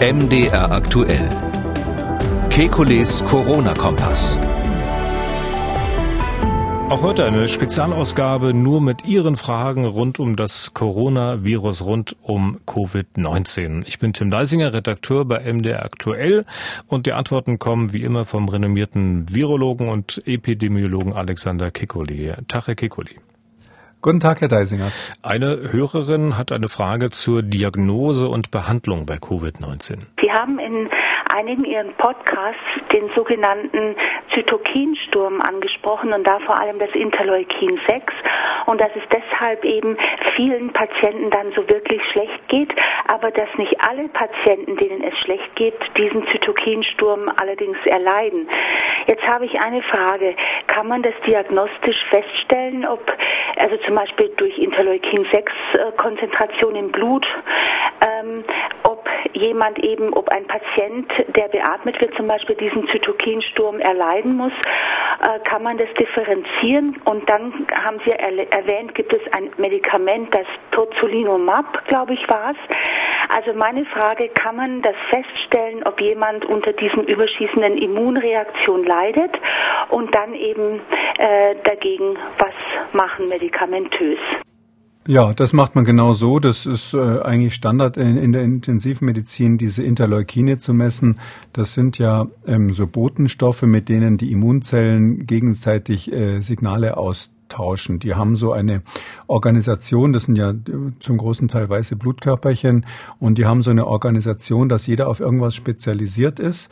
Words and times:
MDR 0.00 0.70
aktuell. 0.70 1.28
Kekules 2.50 3.24
Corona-Kompass. 3.24 4.38
Auch 6.88 7.02
heute 7.02 7.24
eine 7.24 7.48
Spezialausgabe 7.48 8.54
nur 8.54 8.80
mit 8.80 9.04
Ihren 9.04 9.36
Fragen 9.36 9.86
rund 9.86 10.20
um 10.20 10.36
das 10.36 10.72
Coronavirus, 10.72 11.82
rund 11.82 12.14
um 12.22 12.60
Covid-19. 12.64 13.82
Ich 13.88 13.98
bin 13.98 14.12
Tim 14.12 14.30
Deisinger, 14.30 14.72
Redakteur 14.72 15.24
bei 15.24 15.40
MDR 15.52 15.84
Aktuell 15.84 16.44
und 16.86 17.06
die 17.06 17.12
Antworten 17.12 17.58
kommen 17.58 17.92
wie 17.92 18.04
immer 18.04 18.24
vom 18.24 18.48
renommierten 18.48 19.34
Virologen 19.34 19.88
und 19.88 20.22
Epidemiologen 20.26 21.12
Alexander 21.12 21.72
Kikoli. 21.72 22.34
Tag, 22.46 22.68
Herr 22.68 22.76
Kikoli. 22.76 23.16
Guten 24.00 24.20
Tag, 24.20 24.40
Herr 24.42 24.48
Deisinger. 24.48 24.92
Eine 25.24 25.72
Hörerin 25.72 26.38
hat 26.38 26.52
eine 26.52 26.68
Frage 26.68 27.10
zur 27.10 27.42
Diagnose 27.42 28.28
und 28.28 28.52
Behandlung 28.52 29.06
bei 29.06 29.14
Covid-19. 29.16 30.02
Sie 30.20 30.32
haben 30.32 30.60
in 30.60 30.88
einigen 31.28 31.64
Ihren 31.64 31.92
Podcasts 31.94 32.60
den 32.92 33.10
sogenannten 33.16 33.96
Zytokinsturm 34.32 35.40
angesprochen 35.40 36.12
und 36.12 36.24
da 36.24 36.38
vor 36.38 36.60
allem 36.60 36.78
das 36.78 36.90
Interleukin 36.90 37.80
6 37.88 38.14
und 38.66 38.80
dass 38.80 38.90
es 38.94 39.02
deshalb 39.10 39.64
eben 39.64 39.96
vielen 40.36 40.72
Patienten 40.72 41.30
dann 41.30 41.50
so 41.56 41.68
wirklich 41.68 42.00
schlecht 42.12 42.46
geht, 42.46 42.72
aber 43.08 43.32
dass 43.32 43.48
nicht 43.58 43.80
alle 43.80 44.06
Patienten, 44.08 44.76
denen 44.76 45.02
es 45.02 45.18
schlecht 45.18 45.56
geht, 45.56 45.74
diesen 45.96 46.24
Zytokinsturm 46.28 47.32
allerdings 47.36 47.78
erleiden. 47.84 48.48
Jetzt 49.08 49.26
habe 49.26 49.44
ich 49.46 49.58
eine 49.58 49.82
Frage. 49.82 50.36
Kann 50.68 50.86
man 50.86 51.02
das 51.02 51.14
diagnostisch 51.26 52.04
feststellen, 52.10 52.86
ob 52.86 53.00
also 53.56 53.76
zum 53.78 53.94
Beispiel 53.98 54.30
durch 54.36 54.56
Interleukin-6-Konzentration 54.58 56.76
im 56.76 56.92
Blut, 56.92 57.26
ähm, 58.00 58.44
ob 58.84 58.97
jemand 59.32 59.78
eben, 59.78 60.12
ob 60.12 60.28
ein 60.28 60.46
Patient, 60.46 61.12
der 61.28 61.48
beatmet 61.48 62.00
wird, 62.00 62.14
zum 62.14 62.26
Beispiel 62.26 62.56
diesen 62.56 62.86
Zytokinsturm 62.88 63.80
erleiden 63.80 64.36
muss, 64.36 64.52
äh, 65.22 65.40
kann 65.40 65.62
man 65.62 65.78
das 65.78 65.92
differenzieren. 65.94 67.00
Und 67.04 67.28
dann 67.28 67.66
haben 67.72 67.98
Sie 68.04 68.10
erwähnt, 68.12 68.94
gibt 68.94 69.12
es 69.12 69.20
ein 69.32 69.50
Medikament, 69.56 70.34
das 70.34 70.46
Tozolimumab, 70.70 71.84
glaube 71.86 72.14
ich, 72.14 72.28
war 72.28 72.52
es. 72.52 72.76
Also 73.28 73.52
meine 73.52 73.84
Frage, 73.84 74.28
kann 74.28 74.56
man 74.56 74.82
das 74.82 74.96
feststellen, 75.10 75.82
ob 75.84 76.00
jemand 76.00 76.44
unter 76.44 76.72
diesem 76.72 77.04
überschießenden 77.04 77.76
Immunreaktion 77.76 78.84
leidet 78.84 79.38
und 79.90 80.14
dann 80.14 80.34
eben 80.34 80.80
äh, 81.18 81.56
dagegen 81.64 82.16
was 82.38 82.54
machen 82.92 83.28
medikamentös? 83.28 84.18
Ja, 85.08 85.32
das 85.32 85.54
macht 85.54 85.74
man 85.74 85.86
genau 85.86 86.12
so. 86.12 86.38
Das 86.38 86.66
ist 86.66 86.92
äh, 86.92 87.20
eigentlich 87.22 87.54
Standard 87.54 87.96
in, 87.96 88.18
in, 88.18 88.32
der 88.32 88.42
Intensivmedizin, 88.42 89.56
diese 89.56 89.82
Interleukine 89.82 90.58
zu 90.58 90.74
messen. 90.74 91.18
Das 91.54 91.72
sind 91.72 91.96
ja 91.96 92.26
ähm, 92.46 92.74
so 92.74 92.86
Botenstoffe, 92.86 93.62
mit 93.62 93.88
denen 93.88 94.18
die 94.18 94.30
Immunzellen 94.30 95.26
gegenseitig 95.26 96.12
äh, 96.12 96.42
Signale 96.42 96.98
austauschen. 96.98 98.00
Die 98.00 98.16
haben 98.16 98.36
so 98.36 98.52
eine 98.52 98.82
Organisation, 99.28 100.12
das 100.12 100.24
sind 100.24 100.36
ja 100.36 100.52
zum 101.00 101.16
großen 101.16 101.48
Teil 101.48 101.70
weiße 101.70 101.96
Blutkörperchen, 101.96 102.84
und 103.18 103.38
die 103.38 103.46
haben 103.46 103.62
so 103.62 103.70
eine 103.70 103.86
Organisation, 103.86 104.68
dass 104.68 104.86
jeder 104.86 105.08
auf 105.08 105.20
irgendwas 105.20 105.54
spezialisiert 105.54 106.38
ist. 106.38 106.68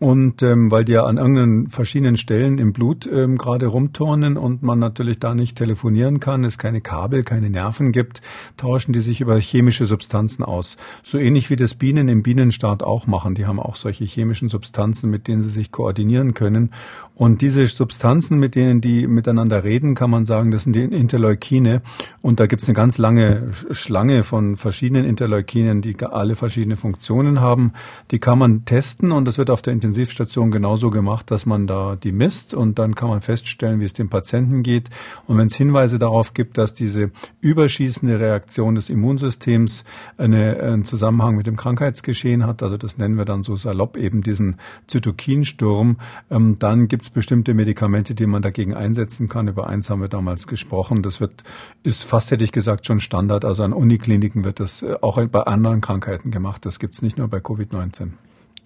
Und 0.00 0.42
ähm, 0.42 0.70
weil 0.70 0.86
die 0.86 0.92
ja 0.92 1.04
an 1.04 1.18
irgendeinen 1.18 1.68
verschiedenen 1.68 2.16
Stellen 2.16 2.56
im 2.56 2.72
Blut 2.72 3.06
ähm, 3.06 3.36
gerade 3.36 3.66
rumturnen 3.66 4.38
und 4.38 4.62
man 4.62 4.78
natürlich 4.78 5.18
da 5.18 5.34
nicht 5.34 5.58
telefonieren 5.58 6.20
kann, 6.20 6.42
es 6.42 6.56
keine 6.56 6.80
Kabel, 6.80 7.22
keine 7.22 7.50
Nerven 7.50 7.92
gibt, 7.92 8.22
tauschen 8.56 8.94
die 8.94 9.00
sich 9.00 9.20
über 9.20 9.38
chemische 9.38 9.84
Substanzen 9.84 10.42
aus. 10.42 10.78
So 11.02 11.18
ähnlich 11.18 11.50
wie 11.50 11.56
das 11.56 11.74
Bienen 11.74 12.08
im 12.08 12.22
Bienenstaat 12.22 12.82
auch 12.82 13.06
machen. 13.06 13.34
Die 13.34 13.44
haben 13.44 13.60
auch 13.60 13.76
solche 13.76 14.04
chemischen 14.04 14.48
Substanzen, 14.48 15.10
mit 15.10 15.28
denen 15.28 15.42
sie 15.42 15.50
sich 15.50 15.70
koordinieren 15.70 16.32
können. 16.32 16.70
Und 17.14 17.42
diese 17.42 17.66
Substanzen, 17.66 18.38
mit 18.38 18.54
denen 18.54 18.80
die 18.80 19.06
miteinander 19.06 19.62
reden, 19.64 19.94
kann 19.94 20.08
man 20.08 20.24
sagen, 20.24 20.50
das 20.50 20.62
sind 20.62 20.74
die 20.74 20.84
Interleukine. 20.84 21.82
Und 22.22 22.40
da 22.40 22.46
gibt 22.46 22.62
es 22.62 22.68
eine 22.70 22.74
ganz 22.74 22.96
lange 22.96 23.50
Schlange 23.72 24.22
von 24.22 24.56
verschiedenen 24.56 25.04
Interleukinen, 25.04 25.82
die 25.82 25.94
alle 26.00 26.34
verschiedene 26.36 26.76
Funktionen 26.76 27.42
haben. 27.42 27.74
Die 28.10 28.20
kann 28.20 28.38
man 28.38 28.64
testen 28.64 29.12
und 29.12 29.28
das 29.28 29.36
wird 29.36 29.50
auf 29.50 29.60
der 29.60 29.74
Intensivstation 29.90 30.52
genauso 30.52 30.90
gemacht, 30.90 31.30
dass 31.32 31.46
man 31.46 31.66
da 31.66 31.96
die 31.96 32.12
misst 32.12 32.54
und 32.54 32.78
dann 32.78 32.94
kann 32.94 33.08
man 33.08 33.20
feststellen, 33.20 33.80
wie 33.80 33.84
es 33.84 33.92
dem 33.92 34.08
Patienten 34.08 34.62
geht. 34.62 34.88
Und 35.26 35.36
wenn 35.36 35.48
es 35.48 35.56
Hinweise 35.56 35.98
darauf 35.98 36.32
gibt, 36.32 36.58
dass 36.58 36.74
diese 36.74 37.10
überschießende 37.40 38.20
Reaktion 38.20 38.76
des 38.76 38.88
Immunsystems 38.88 39.84
eine, 40.16 40.60
einen 40.60 40.84
Zusammenhang 40.84 41.34
mit 41.34 41.48
dem 41.48 41.56
Krankheitsgeschehen 41.56 42.46
hat, 42.46 42.62
also 42.62 42.76
das 42.76 42.98
nennen 42.98 43.16
wir 43.16 43.24
dann 43.24 43.42
so 43.42 43.56
salopp 43.56 43.96
eben 43.96 44.22
diesen 44.22 44.56
Zytokinsturm, 44.86 45.96
ähm, 46.30 46.56
dann 46.60 46.86
gibt 46.86 47.02
es 47.02 47.10
bestimmte 47.10 47.52
Medikamente, 47.52 48.14
die 48.14 48.26
man 48.26 48.42
dagegen 48.42 48.74
einsetzen 48.74 49.28
kann. 49.28 49.48
Über 49.48 49.66
eins 49.66 49.90
haben 49.90 50.00
wir 50.00 50.08
damals 50.08 50.46
gesprochen. 50.46 51.02
Das 51.02 51.20
wird, 51.20 51.42
ist 51.82 52.04
fast 52.04 52.30
hätte 52.30 52.44
ich 52.44 52.52
gesagt 52.52 52.86
schon 52.86 53.00
Standard. 53.00 53.44
Also 53.44 53.64
an 53.64 53.72
Unikliniken 53.72 54.44
wird 54.44 54.60
das 54.60 54.82
äh, 54.82 54.94
auch 55.00 55.20
bei 55.26 55.42
anderen 55.42 55.80
Krankheiten 55.80 56.30
gemacht. 56.30 56.64
Das 56.64 56.78
gibt 56.78 56.94
es 56.94 57.02
nicht 57.02 57.18
nur 57.18 57.26
bei 57.26 57.38
Covid-19. 57.38 58.10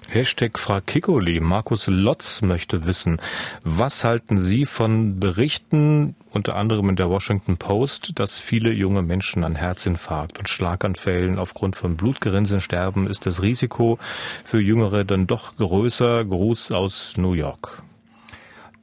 Hashtag 0.08 0.58
Kikoli. 0.86 1.40
Markus 1.40 1.86
Lotz 1.86 2.42
möchte 2.42 2.86
wissen, 2.86 3.20
was 3.64 4.04
halten 4.04 4.38
Sie 4.38 4.66
von 4.66 5.18
Berichten, 5.18 6.14
unter 6.30 6.56
anderem 6.56 6.88
in 6.88 6.96
der 6.96 7.10
Washington 7.10 7.56
Post, 7.56 8.12
dass 8.18 8.38
viele 8.38 8.72
junge 8.72 9.02
Menschen 9.02 9.44
an 9.44 9.54
Herzinfarkt 9.54 10.38
und 10.38 10.48
Schlaganfällen 10.48 11.38
aufgrund 11.38 11.76
von 11.76 11.96
Blutgerinnseln 11.96 12.60
sterben? 12.60 13.06
Ist 13.06 13.26
das 13.26 13.42
Risiko 13.42 13.98
für 14.44 14.60
Jüngere 14.60 15.04
dann 15.04 15.26
doch 15.26 15.56
größer? 15.56 16.24
Gruß 16.24 16.72
aus 16.72 17.16
New 17.16 17.32
York. 17.32 17.82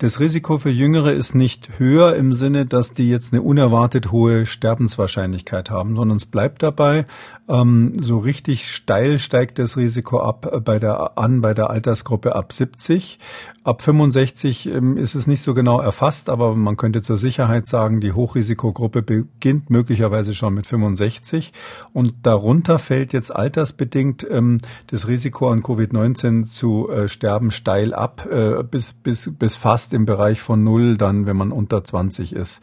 Das 0.02 0.20
Risiko 0.20 0.58
für 0.58 0.72
Jüngere 0.72 1.14
ist 1.14 1.36
nicht 1.36 1.78
höher 1.78 2.16
im 2.16 2.34
Sinne, 2.34 2.66
dass 2.66 2.96
die 2.96 3.08
jetzt 3.08 3.34
eine 3.34 3.44
unerwartet 3.44 4.12
hohe 4.12 4.48
Sterbenswahrscheinlichkeit 4.48 5.70
haben, 5.70 5.96
sondern 5.96 6.18
es 6.18 6.26
bleibt 6.26 6.64
dabei. 6.64 7.06
Ähm, 7.48 7.94
so 8.02 8.18
richtig 8.18 8.72
steil 8.72 9.20
steigt 9.20 9.60
das 9.60 9.78
Risiko 9.78 10.20
ab 10.20 10.64
bei 10.66 10.80
der, 10.80 11.20
an 11.20 11.42
bei 11.42 11.54
der 11.54 11.70
Altersgruppe 11.70 12.36
ab 12.36 12.52
70. 12.52 13.20
Ab 13.64 13.84
65 13.84 14.70
ähm, 14.70 14.98
ist 14.98 15.14
es 15.14 15.28
nicht 15.28 15.44
so 15.44 15.54
genau 15.54 15.80
erfasst, 15.80 16.30
aber 16.30 16.56
man 16.56 16.78
könnte 16.78 17.04
zur 17.04 17.18
Sicherheit 17.18 17.68
sagen, 17.68 18.02
die 18.02 18.14
Hochrisikogruppe 18.14 19.04
beginnt 19.04 19.70
möglicherweise 19.70 20.34
schon 20.34 20.56
mit 20.56 20.66
65 20.66 21.54
und 21.94 22.16
darunter 22.24 22.80
fällt 22.80 23.14
jetzt 23.14 23.30
altersbedingt 23.30 24.26
ähm, 24.28 24.58
das 24.88 25.08
Risiko 25.08 25.52
an 25.52 25.62
Covid-19 25.62 26.46
zu 26.46 26.90
äh, 26.90 27.08
sterben 27.08 27.52
steil 27.52 27.94
ab 27.94 28.28
äh, 28.32 28.64
bis, 28.64 28.94
bis, 28.94 29.30
bis 29.38 29.56
fast 29.56 29.91
im 29.94 30.06
Bereich 30.06 30.41
von 30.41 30.63
null, 30.63 30.97
dann 30.97 31.28
wenn 31.28 31.38
man 31.38 31.52
unter 31.52 31.84
20 31.84 32.34
ist. 32.35 32.62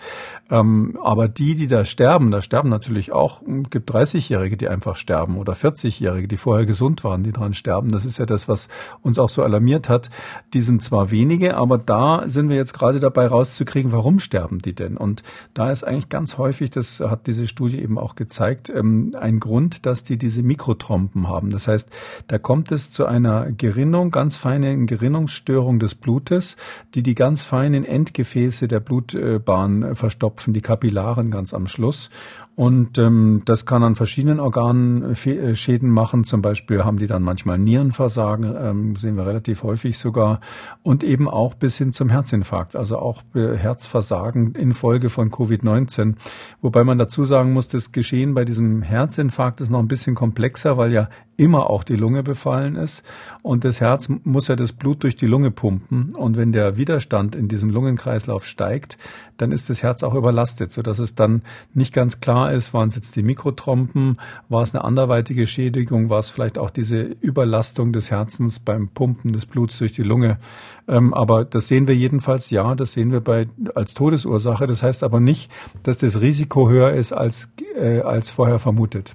Ähm, 0.50 0.98
aber 1.02 1.28
die, 1.28 1.54
die 1.54 1.66
da 1.66 1.84
sterben, 1.84 2.30
da 2.30 2.40
sterben 2.40 2.68
natürlich 2.68 3.12
auch, 3.12 3.42
gibt 3.70 3.90
30-Jährige, 3.92 4.56
die 4.56 4.68
einfach 4.68 4.96
sterben 4.96 5.36
oder 5.36 5.52
40-Jährige, 5.52 6.28
die 6.28 6.36
vorher 6.36 6.66
gesund 6.66 7.04
waren, 7.04 7.22
die 7.22 7.32
dran 7.32 7.54
sterben. 7.54 7.90
Das 7.90 8.04
ist 8.04 8.18
ja 8.18 8.26
das, 8.26 8.48
was 8.48 8.68
uns 9.02 9.18
auch 9.18 9.28
so 9.28 9.42
alarmiert 9.42 9.88
hat. 9.88 10.10
Die 10.54 10.60
sind 10.60 10.82
zwar 10.82 11.10
wenige, 11.10 11.56
aber 11.56 11.78
da 11.78 12.24
sind 12.26 12.48
wir 12.48 12.56
jetzt 12.56 12.74
gerade 12.74 13.00
dabei 13.00 13.26
rauszukriegen, 13.26 13.92
warum 13.92 14.20
sterben 14.20 14.58
die 14.58 14.74
denn? 14.74 14.96
Und 14.96 15.22
da 15.54 15.70
ist 15.70 15.84
eigentlich 15.84 16.08
ganz 16.08 16.38
häufig, 16.38 16.70
das 16.70 17.00
hat 17.00 17.26
diese 17.26 17.46
Studie 17.46 17.80
eben 17.80 17.98
auch 17.98 18.14
gezeigt, 18.14 18.70
ähm, 18.70 19.12
ein 19.18 19.40
Grund, 19.40 19.86
dass 19.86 20.02
die 20.02 20.18
diese 20.18 20.42
Mikrotrompen 20.42 21.28
haben. 21.28 21.50
Das 21.50 21.68
heißt, 21.68 21.90
da 22.26 22.38
kommt 22.38 22.72
es 22.72 22.90
zu 22.90 23.06
einer 23.06 23.52
Gerinnung, 23.52 24.10
ganz 24.10 24.36
feinen 24.36 24.86
Gerinnungsstörung 24.86 25.78
des 25.78 25.94
Blutes, 25.94 26.56
die 26.94 27.02
die 27.08 27.14
ganz 27.14 27.42
feinen 27.42 27.84
Endgefäße 27.84 28.68
der 28.68 28.80
Blutbahn 28.80 29.96
verstopfen, 29.96 30.52
die 30.52 30.60
Kapillaren 30.60 31.30
ganz 31.30 31.54
am 31.54 31.66
Schluss. 31.66 32.10
Und 32.58 32.98
ähm, 32.98 33.42
das 33.44 33.66
kann 33.66 33.84
an 33.84 33.94
verschiedenen 33.94 34.40
Organen 34.40 35.14
äh, 35.14 35.54
Schäden 35.54 35.90
machen. 35.90 36.24
Zum 36.24 36.42
Beispiel 36.42 36.84
haben 36.84 36.98
die 36.98 37.06
dann 37.06 37.22
manchmal 37.22 37.56
Nierenversagen, 37.56 38.52
ähm, 38.60 38.96
sehen 38.96 39.16
wir 39.16 39.28
relativ 39.28 39.62
häufig 39.62 39.96
sogar. 39.96 40.40
Und 40.82 41.04
eben 41.04 41.28
auch 41.28 41.54
bis 41.54 41.78
hin 41.78 41.92
zum 41.92 42.08
Herzinfarkt, 42.08 42.74
also 42.74 42.98
auch 42.98 43.22
äh, 43.36 43.56
Herzversagen 43.56 44.56
infolge 44.56 45.08
von 45.08 45.30
Covid-19. 45.30 46.16
Wobei 46.60 46.82
man 46.82 46.98
dazu 46.98 47.22
sagen 47.22 47.52
muss, 47.52 47.68
das 47.68 47.92
Geschehen 47.92 48.34
bei 48.34 48.44
diesem 48.44 48.82
Herzinfarkt 48.82 49.60
ist 49.60 49.70
noch 49.70 49.78
ein 49.78 49.86
bisschen 49.86 50.16
komplexer, 50.16 50.76
weil 50.76 50.92
ja 50.92 51.08
immer 51.36 51.70
auch 51.70 51.84
die 51.84 51.94
Lunge 51.94 52.24
befallen 52.24 52.74
ist. 52.74 53.04
Und 53.42 53.64
das 53.64 53.80
Herz 53.80 54.08
muss 54.24 54.48
ja 54.48 54.56
das 54.56 54.72
Blut 54.72 55.04
durch 55.04 55.14
die 55.14 55.26
Lunge 55.26 55.52
pumpen. 55.52 56.12
Und 56.16 56.36
wenn 56.36 56.50
der 56.50 56.76
Widerstand 56.76 57.36
in 57.36 57.46
diesem 57.46 57.70
Lungenkreislauf 57.70 58.44
steigt, 58.44 58.98
dann 59.38 59.52
ist 59.52 59.70
das 59.70 59.82
Herz 59.82 60.02
auch 60.02 60.14
überlastet, 60.14 60.70
sodass 60.72 60.98
es 60.98 61.14
dann 61.14 61.42
nicht 61.72 61.94
ganz 61.94 62.20
klar 62.20 62.52
ist, 62.52 62.74
waren 62.74 62.88
es 62.88 62.96
jetzt 62.96 63.16
die 63.16 63.22
Mikrotrompen, 63.22 64.20
war 64.48 64.62
es 64.62 64.74
eine 64.74 64.84
anderweitige 64.84 65.46
Schädigung, 65.46 66.10
war 66.10 66.18
es 66.18 66.30
vielleicht 66.30 66.58
auch 66.58 66.70
diese 66.70 67.00
Überlastung 67.00 67.92
des 67.92 68.10
Herzens 68.10 68.58
beim 68.58 68.88
Pumpen 68.88 69.32
des 69.32 69.46
Bluts 69.46 69.78
durch 69.78 69.92
die 69.92 70.02
Lunge. 70.02 70.38
Ähm, 70.86 71.14
aber 71.14 71.44
das 71.44 71.68
sehen 71.68 71.88
wir 71.88 71.94
jedenfalls, 71.94 72.50
ja, 72.50 72.74
das 72.74 72.92
sehen 72.92 73.12
wir 73.12 73.20
bei, 73.20 73.48
als 73.74 73.94
Todesursache. 73.94 74.66
Das 74.66 74.82
heißt 74.82 75.02
aber 75.02 75.20
nicht, 75.20 75.50
dass 75.84 75.98
das 75.98 76.20
Risiko 76.20 76.68
höher 76.68 76.92
ist 76.92 77.12
als, 77.12 77.50
äh, 77.76 78.00
als 78.00 78.30
vorher 78.30 78.58
vermutet. 78.58 79.14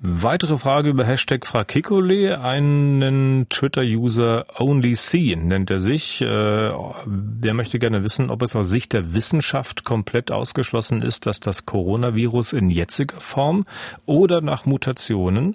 Weitere 0.00 0.58
Frage 0.58 0.90
über 0.90 1.04
Hashtag 1.04 1.44
Frakikole. 1.44 2.40
Einen 2.40 3.48
Twitter-User 3.48 4.46
OnlyC 4.56 5.36
nennt 5.36 5.70
er 5.72 5.80
sich. 5.80 6.20
Äh, 6.20 6.70
der 7.04 7.54
möchte 7.54 7.80
gerne 7.80 8.04
wissen, 8.04 8.30
ob 8.30 8.42
es 8.42 8.54
aus 8.54 8.68
Sicht 8.68 8.92
der 8.92 9.14
Wissenschaft 9.14 9.82
komplett 9.82 10.30
ausgeschlossen 10.30 11.02
ist, 11.02 11.26
dass 11.26 11.40
das 11.40 11.66
Coronavirus 11.66 12.52
in 12.52 12.70
jetziger 12.70 13.20
Form 13.20 13.66
oder 14.06 14.40
nach 14.40 14.66
Mutationen 14.66 15.54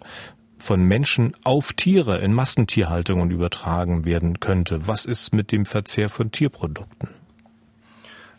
von 0.60 0.82
Menschen 0.82 1.38
auf 1.46 1.72
Tiere 1.72 2.20
in 2.20 2.34
Massentierhaltungen 2.34 3.32
übertragen 3.32 4.04
werden 4.04 4.42
könnte. 4.42 4.88
Was 4.88 5.06
ist 5.06 5.34
mit 5.34 5.54
dem 5.54 5.66
Verzehr 5.66 6.10
von 6.10 6.32
Tierprodukten? 6.32 7.08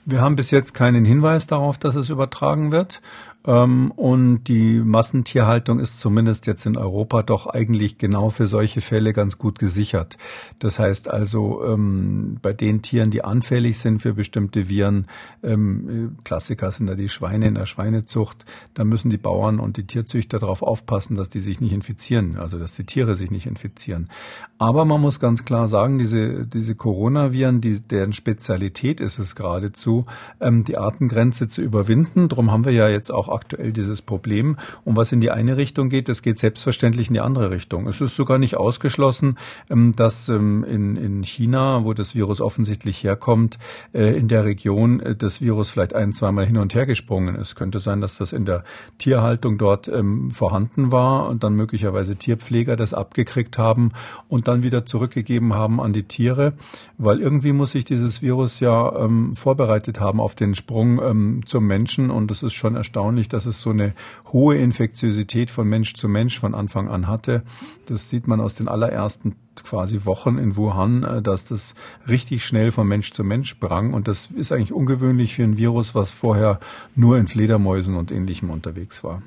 Wir 0.07 0.21
haben 0.21 0.37
bis 0.37 0.51
jetzt 0.51 0.75
keinen 0.75 1.07
Hinweis 1.07 1.47
darauf, 1.47 1.79
dass 1.79 1.95
es 1.95 2.11
übertragen 2.11 2.73
wird. 2.73 3.01
Ähm, 3.47 3.91
und 3.93 4.45
die 4.45 4.81
Massentierhaltung 4.81 5.79
ist 5.79 6.01
zumindest 6.01 6.47
jetzt 6.47 6.65
in 6.65 6.77
Europa 6.77 7.23
doch 7.23 7.47
eigentlich 7.47 7.99
genau 7.99 8.31
für 8.31 8.47
solche 8.47 8.81
Fälle 8.81 9.13
ganz 9.13 9.37
gut 9.37 9.59
gesichert. 9.59 10.17
Das 10.59 10.79
heißt 10.79 11.11
also, 11.11 11.63
ähm, 11.65 12.39
bei 12.41 12.53
den 12.53 12.81
Tieren, 12.81 13.11
die 13.11 13.23
anfällig 13.23 13.79
sind 13.79 14.01
für 14.01 14.15
bestimmte 14.15 14.69
Viren, 14.69 15.07
ähm, 15.43 16.17
Klassiker 16.25 16.71
sind 16.71 16.87
da 16.87 16.95
die 16.95 17.09
Schweine 17.11 17.49
in 17.49 17.55
der 17.55 17.67
Schweinezucht, 17.67 18.47
da 18.73 18.85
müssen 18.85 19.11
die 19.11 19.19
Bauern 19.19 19.61
und 19.61 19.77
die 19.77 19.87
Tierzüchter 19.87 20.39
darauf 20.39 20.63
aufpassen, 20.63 21.15
dass 21.15 21.29
die 21.29 21.41
sich 21.41 21.61
nicht 21.61 21.73
infizieren, 21.73 22.39
also 22.39 22.59
dass 22.59 22.75
die 22.75 22.85
Tiere 22.85 23.15
sich 23.15 23.31
nicht 23.31 23.47
infizieren. 23.47 24.09
Aber 24.57 24.85
man 24.85 25.01
muss 25.01 25.21
ganz 25.21 25.45
klar 25.45 25.69
sagen, 25.69 25.99
diese, 25.99 26.47
diese 26.47 26.75
Coronaviren, 26.75 27.61
die, 27.61 27.81
deren 27.81 28.13
Spezialität 28.13 29.01
ist 29.01 29.19
es 29.19 29.35
geradezu, 29.35 30.07
die 30.41 30.79
Artengrenze 30.79 31.49
zu 31.49 31.61
überwinden. 31.61 32.29
Darum 32.29 32.51
haben 32.51 32.65
wir 32.65 32.73
ja 32.73 32.89
jetzt 32.89 33.11
auch 33.11 33.29
aktuell 33.35 33.73
dieses 33.73 34.03
Problem. 34.03 34.57
Und 34.85 34.97
was 34.97 35.13
in 35.13 35.21
die 35.21 35.31
eine 35.31 35.57
Richtung 35.57 35.89
geht, 35.89 36.09
das 36.09 36.23
geht 36.23 36.39
selbstverständlich 36.39 37.09
in 37.09 37.15
die 37.15 37.21
andere 37.21 37.51
Richtung. 37.51 37.87
Es 37.87 38.01
ist 38.01 38.17
sogar 38.17 38.39
nicht 38.39 38.57
ausgeschlossen, 38.57 39.39
ähm, 39.71 39.95
dass 39.97 40.29
ähm, 40.29 40.65
in, 40.65 40.97
in 40.97 41.25
China, 41.25 41.85
wo 41.85 41.95
das 41.95 42.15
Virus 42.15 42.41
offensichtlich 42.41 43.03
herkommt, 43.03 43.59
äh, 43.93 44.17
in 44.17 44.29
der 44.29 44.45
Region 44.45 45.01
äh, 45.01 45.17
das 45.17 45.41
Virus 45.41 45.71
vielleicht 45.71 45.95
ein, 45.95 46.13
zweimal 46.13 46.47
hin 46.47 46.57
und 46.57 46.75
her 46.75 46.87
gesprungen 46.87 47.35
ist. 47.35 47.55
Könnte 47.55 47.81
sein, 47.81 48.01
dass 48.01 48.19
das 48.19 48.33
in 48.33 48.45
der 48.45 48.65
Tierhaltung 48.99 49.59
dort 49.59 49.89
ähm, 49.89 50.31
vorhanden 50.31 50.93
war 50.93 51.29
und 51.29 51.45
dann 51.45 51.55
möglicherweise 51.55 52.17
Tierpfleger 52.17 52.77
das 52.77 52.95
abgekriegt 52.95 53.59
haben 53.59 53.93
und 54.29 54.49
dann 54.49 54.63
wieder 54.63 54.87
zurückgegeben 54.87 55.55
haben 55.55 55.81
an 55.81 55.93
die 55.93 56.05
Tiere, 56.05 56.55
weil 56.99 57.21
irgendwie 57.21 57.53
muss 57.53 57.73
sich 57.73 57.85
dieses 57.85 58.23
Virus 58.23 58.61
ja 58.61 59.09
vorbereitet 59.35 60.01
haben 60.01 60.21
auf 60.21 60.35
den 60.35 60.55
Sprung 60.55 61.43
zum 61.47 61.67
Menschen 61.67 62.11
und 62.11 62.31
es 62.31 62.43
ist 62.43 62.55
schon 62.55 62.77
erstaunlich, 62.77 63.24
erstaunlich, 63.25 63.29
dass 63.29 63.47
es 63.47 63.61
so 63.61 63.71
eine 63.71 63.95
hohe 64.33 64.57
Infektiosität 64.57 65.51
von 65.51 65.69
Mensch 65.69 65.95
zu 65.95 66.09
Mensch 66.09 66.39
von 66.39 66.55
Anfang 66.55 66.89
an 66.89 67.07
hatte. 67.07 67.43
Das 67.87 68.09
sieht 68.09 68.27
man 68.27 68.41
aus 68.41 68.55
den 68.55 68.69
allerersten 68.69 69.37
quasi 69.63 70.05
Wochen 70.05 70.39
in 70.39 70.57
Wuhan, 70.57 71.05
äh, 71.05 71.23
dass 71.23 71.45
das 71.45 71.75
richtig 72.09 72.45
schnell 72.45 72.73
von 72.73 72.89
Mensch 72.89 73.13
zu 73.13 73.23
Mensch 73.23 73.49
sprang. 73.49 73.95
Und 73.95 74.09
das 74.09 74.29
ist 74.35 74.51
eigentlich 74.51 74.73
ungewöhnlich 74.73 75.35
für 75.35 75.45
ein 75.45 75.57
Virus, 75.57 75.95
was 75.95 76.11
vorher 76.11 76.59
nur 76.97 77.19
in 77.19 77.29
Fledermäusen 77.29 77.95
und 77.95 78.11
ähnlichem 78.11 78.51
unterwegs 78.51 79.05
war. 79.05 79.23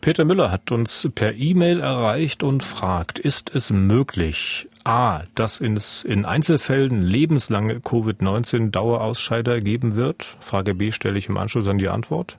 Peter 0.00 0.24
Müller 0.24 0.52
hat 0.52 0.70
uns 0.70 1.08
per 1.14 1.34
E-Mail 1.34 1.80
erreicht 1.80 2.44
und 2.44 2.62
fragt, 2.62 3.18
ist 3.18 3.50
es 3.52 3.72
möglich, 3.72 4.68
A, 4.84 5.24
dass 5.34 5.60
es 5.60 6.04
in 6.04 6.24
Einzelfällen 6.24 7.02
lebenslange 7.02 7.80
Covid-19-Dauerausscheider 7.80 9.60
geben 9.60 9.96
wird? 9.96 10.36
Frage 10.38 10.74
B 10.74 10.92
stelle 10.92 11.18
ich 11.18 11.28
im 11.28 11.36
Anschluss 11.36 11.66
an 11.66 11.78
die 11.78 11.88
Antwort. 11.88 12.38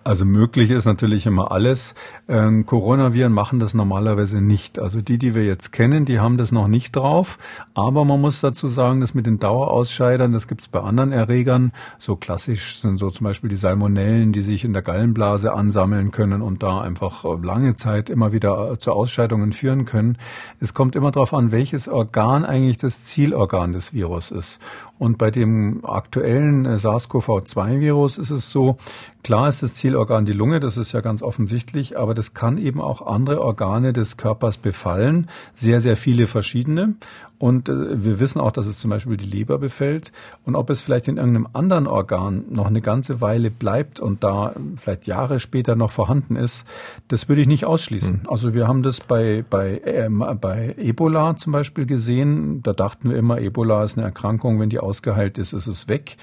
Also 0.04 0.26
möglich 0.26 0.70
ist 0.70 0.86
natürlich 0.86 1.26
immer 1.26 1.52
alles. 1.52 1.96
Ähm, 2.28 2.66
Coronaviren 2.66 3.32
machen 3.32 3.60
das 3.60 3.74
normalerweise 3.74 4.42
nicht. 4.42 4.80
Also 4.80 5.02
die, 5.02 5.18
die 5.18 5.34
wir 5.34 5.44
jetzt 5.44 5.72
kennen, 5.72 6.06
die 6.06 6.20
haben 6.20 6.38
das 6.38 6.52
noch 6.52 6.68
nicht 6.68 6.96
drauf. 6.96 7.38
Aber 7.74 8.04
man 8.06 8.20
muss 8.20 8.42
dazu 8.42 8.68
sagen, 8.68 9.00
dass 9.00 9.14
mit 9.14 9.26
den 9.26 9.40
Dauerausscheidern, 9.40 10.34
das 10.34 10.48
gibt 10.48 10.62
es 10.62 10.68
bei 10.68 10.82
anderen 10.82 11.12
Erregern. 11.12 11.72
So 12.00 12.16
klassisch 12.16 12.80
sind 12.80 12.98
so 12.98 13.10
zum 13.10 13.26
Beispiel 13.26 13.50
die 13.50 13.56
Salmonellen, 13.56 14.34
die 14.34 14.42
sich 14.42 14.66
in 14.66 14.74
der 14.74 14.82
Gallenblase 14.82 15.54
ansammeln 15.54 16.12
können 16.12 16.42
und 16.42 16.64
da 16.64 16.82
einfach 16.82 17.24
äh, 17.24 17.38
lange 17.42 17.76
Zeit 17.76 18.10
immer 18.10 18.34
wieder 18.34 18.72
äh, 18.72 18.78
zu 18.78 18.92
Ausscheidungen 18.92 19.54
führen 19.54 19.86
können. 19.86 20.18
Es 20.60 20.74
kommt 20.74 20.96
immer 20.96 21.12
darauf 21.12 21.34
an, 21.34 21.52
welches 21.52 21.88
Organ 21.88 22.46
eigentlich 22.46 22.78
das 22.78 23.04
Zielorgan 23.04 23.74
des 23.74 23.94
Virus 23.94 24.32
ist. 24.32 24.60
Und 25.00 25.18
bei 25.18 25.32
dem 25.32 25.86
aktuellen 25.86 26.66
äh, 26.66 26.78
SARS-CoV-2-Virus 26.78 28.18
ist 28.18 28.32
es 28.32 28.50
so, 28.50 28.78
Klar 29.24 29.48
ist 29.48 29.64
das 29.64 29.74
Zielorgan 29.74 30.26
die 30.26 30.34
Lunge, 30.34 30.60
das 30.60 30.76
ist 30.76 30.92
ja 30.92 31.00
ganz 31.00 31.22
offensichtlich, 31.24 31.98
aber 31.98 32.14
das 32.14 32.34
kann 32.34 32.58
eben 32.58 32.82
auch 32.82 33.02
andere 33.06 33.42
Organe 33.42 33.94
des 33.94 34.18
Körpers 34.18 34.58
befallen, 34.58 35.30
sehr, 35.56 35.80
sehr 35.80 35.96
viele 35.96 36.28
verschiedene. 36.28 36.96
Und 37.44 37.68
äh, 37.68 38.04
wir 38.04 38.22
wissen 38.22 38.40
auch, 38.40 38.52
dass 38.52 38.68
es 38.68 38.80
zum 38.80 38.90
Beispiel 38.90 39.18
die 39.18 39.26
Leber 39.26 39.58
befällt. 39.58 40.14
Und 40.46 40.56
ob 40.56 40.70
es 40.70 40.82
vielleicht 40.82 41.10
in 41.10 41.18
irgendeinem 41.18 41.50
anderen 41.52 41.88
Organ 41.88 42.46
noch 42.50 42.68
eine 42.68 42.80
ganze 42.80 43.20
Weile 43.20 43.52
bleibt 43.52 44.00
und 44.00 44.24
da 44.24 44.54
vielleicht 44.78 45.08
Jahre 45.08 45.42
später 45.42 45.76
noch 45.76 45.92
vorhanden 45.92 46.38
ist, 46.38 46.66
das 47.10 47.28
würde 47.28 47.42
ich 47.42 47.48
nicht 47.48 47.66
ausschließen. 47.66 48.22
Mhm. 48.24 48.30
Also 48.30 48.54
wir 48.54 48.66
haben 48.66 48.82
das 48.82 49.02
bei, 49.02 49.44
bei, 49.50 49.82
äh, 49.84 50.10
bei 50.10 50.76
Ebola 50.78 51.36
zum 51.36 51.52
Beispiel 51.52 51.86
gesehen. 51.86 52.62
Da 52.64 52.72
dachten 52.72 53.10
wir 53.10 53.18
immer, 53.18 53.42
Ebola 53.42 53.84
ist 53.84 53.98
eine 53.98 54.06
Erkrankung, 54.06 54.62
wenn 54.62 54.70
die 54.70 54.80
ausgeheilt 54.80 55.38
ist, 55.38 55.52
ist 55.52 55.68
es 55.68 55.90
weg. 55.90 56.16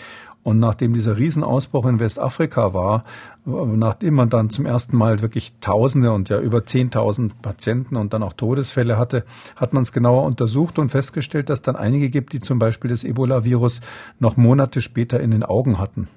Und 0.42 0.58
nachdem 0.58 0.94
dieser 0.94 1.18
Riesenausbruch 1.18 1.84
in 1.86 2.00
Westafrika 2.00 2.72
war, 2.72 3.04
nachdem 3.44 4.14
man 4.14 4.30
dann 4.30 4.48
zum 4.48 4.64
ersten 4.64 4.96
Mal 4.96 5.20
wirklich 5.20 5.52
Tausende 5.60 6.12
und 6.12 6.30
ja 6.30 6.40
über 6.40 6.64
Zehntausend 6.64 7.42
Patienten 7.42 7.96
und 7.96 8.14
dann 8.14 8.22
auch 8.22 8.32
Todesfälle 8.32 8.96
hatte, 8.96 9.24
hat 9.56 9.74
man 9.74 9.82
es 9.82 9.92
genauer 9.92 10.24
untersucht 10.24 10.78
und 10.78 10.88
festgestellt, 10.88 11.50
dass 11.50 11.60
dann 11.60 11.76
einige 11.76 12.08
gibt, 12.08 12.32
die 12.32 12.40
zum 12.40 12.58
Beispiel 12.58 12.90
das 12.90 13.04
Ebola-Virus 13.04 13.80
noch 14.18 14.36
Monate 14.38 14.80
später 14.80 15.20
in 15.20 15.30
den 15.30 15.42
Augen 15.42 15.78
hatten 15.78 16.08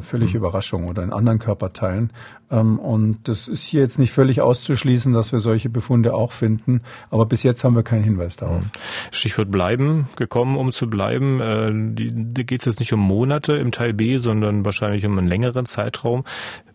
völlig 0.00 0.32
mhm. 0.32 0.38
Überraschung 0.38 0.86
oder 0.86 1.02
in 1.02 1.12
anderen 1.12 1.38
Körperteilen. 1.38 2.12
Ähm, 2.50 2.78
und 2.78 3.28
das 3.28 3.48
ist 3.48 3.64
hier 3.64 3.80
jetzt 3.80 3.98
nicht 3.98 4.12
völlig 4.12 4.40
auszuschließen, 4.40 5.12
dass 5.12 5.32
wir 5.32 5.38
solche 5.38 5.68
Befunde 5.68 6.14
auch 6.14 6.32
finden. 6.32 6.82
Aber 7.10 7.26
bis 7.26 7.42
jetzt 7.42 7.64
haben 7.64 7.76
wir 7.76 7.82
keinen 7.82 8.04
Hinweis 8.04 8.36
darauf. 8.36 8.64
Mhm. 8.64 8.70
Stichwort 9.10 9.50
bleiben, 9.50 10.08
gekommen, 10.16 10.56
um 10.56 10.72
zu 10.72 10.88
bleiben. 10.88 11.40
Äh, 11.40 12.12
da 12.34 12.42
geht 12.42 12.60
es 12.60 12.66
jetzt 12.66 12.80
nicht 12.80 12.92
um 12.92 13.00
Monate 13.00 13.56
im 13.56 13.72
Teil 13.72 13.92
B, 13.92 14.18
sondern 14.18 14.64
wahrscheinlich 14.64 15.04
um 15.06 15.18
einen 15.18 15.28
längeren 15.28 15.66
Zeitraum. 15.66 16.24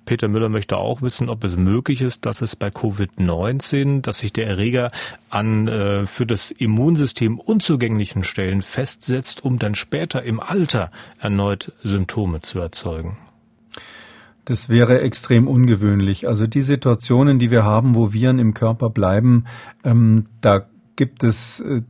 Peter 0.06 0.28
Müller 0.28 0.50
möchte 0.50 0.78
auch 0.78 1.02
wissen, 1.02 1.30
ob 1.30 1.44
es 1.44 1.57
möglich 1.57 2.02
ist, 2.02 2.25
dass 2.25 2.42
es 2.42 2.56
bei 2.56 2.68
Covid-19, 2.68 4.02
dass 4.02 4.19
sich 4.19 4.31
der 4.31 4.47
Erreger 4.47 4.92
an 5.30 5.68
äh, 5.68 6.06
für 6.06 6.26
das 6.26 6.52
Immunsystem 6.52 7.40
unzugänglichen 7.40 8.24
Stellen 8.24 8.62
festsetzt, 8.62 9.44
um 9.44 9.59
dann 9.59 9.76
später 9.76 10.24
im 10.24 10.40
Alter 10.40 10.92
erneut 11.19 11.74
Symptome 11.83 12.42
zu 12.42 12.59
erzeugen. 12.59 13.18
Das 14.45 14.69
wäre 14.69 15.02
extrem 15.02 15.47
ungewöhnlich. 15.47 16.28
Also 16.28 16.45
die 16.45 16.62
Situationen, 16.62 17.40
die 17.40 17.50
wir 17.50 17.64
haben, 17.64 17.95
wo 17.95 18.14
Viren 18.14 18.38
im 18.38 18.54
Körper 18.54 18.92
bleiben, 18.92 19.45
ähm, 19.83 20.26
da 20.42 20.68
gibt 20.95 21.23
es 21.23 21.59
äh, 21.59 21.81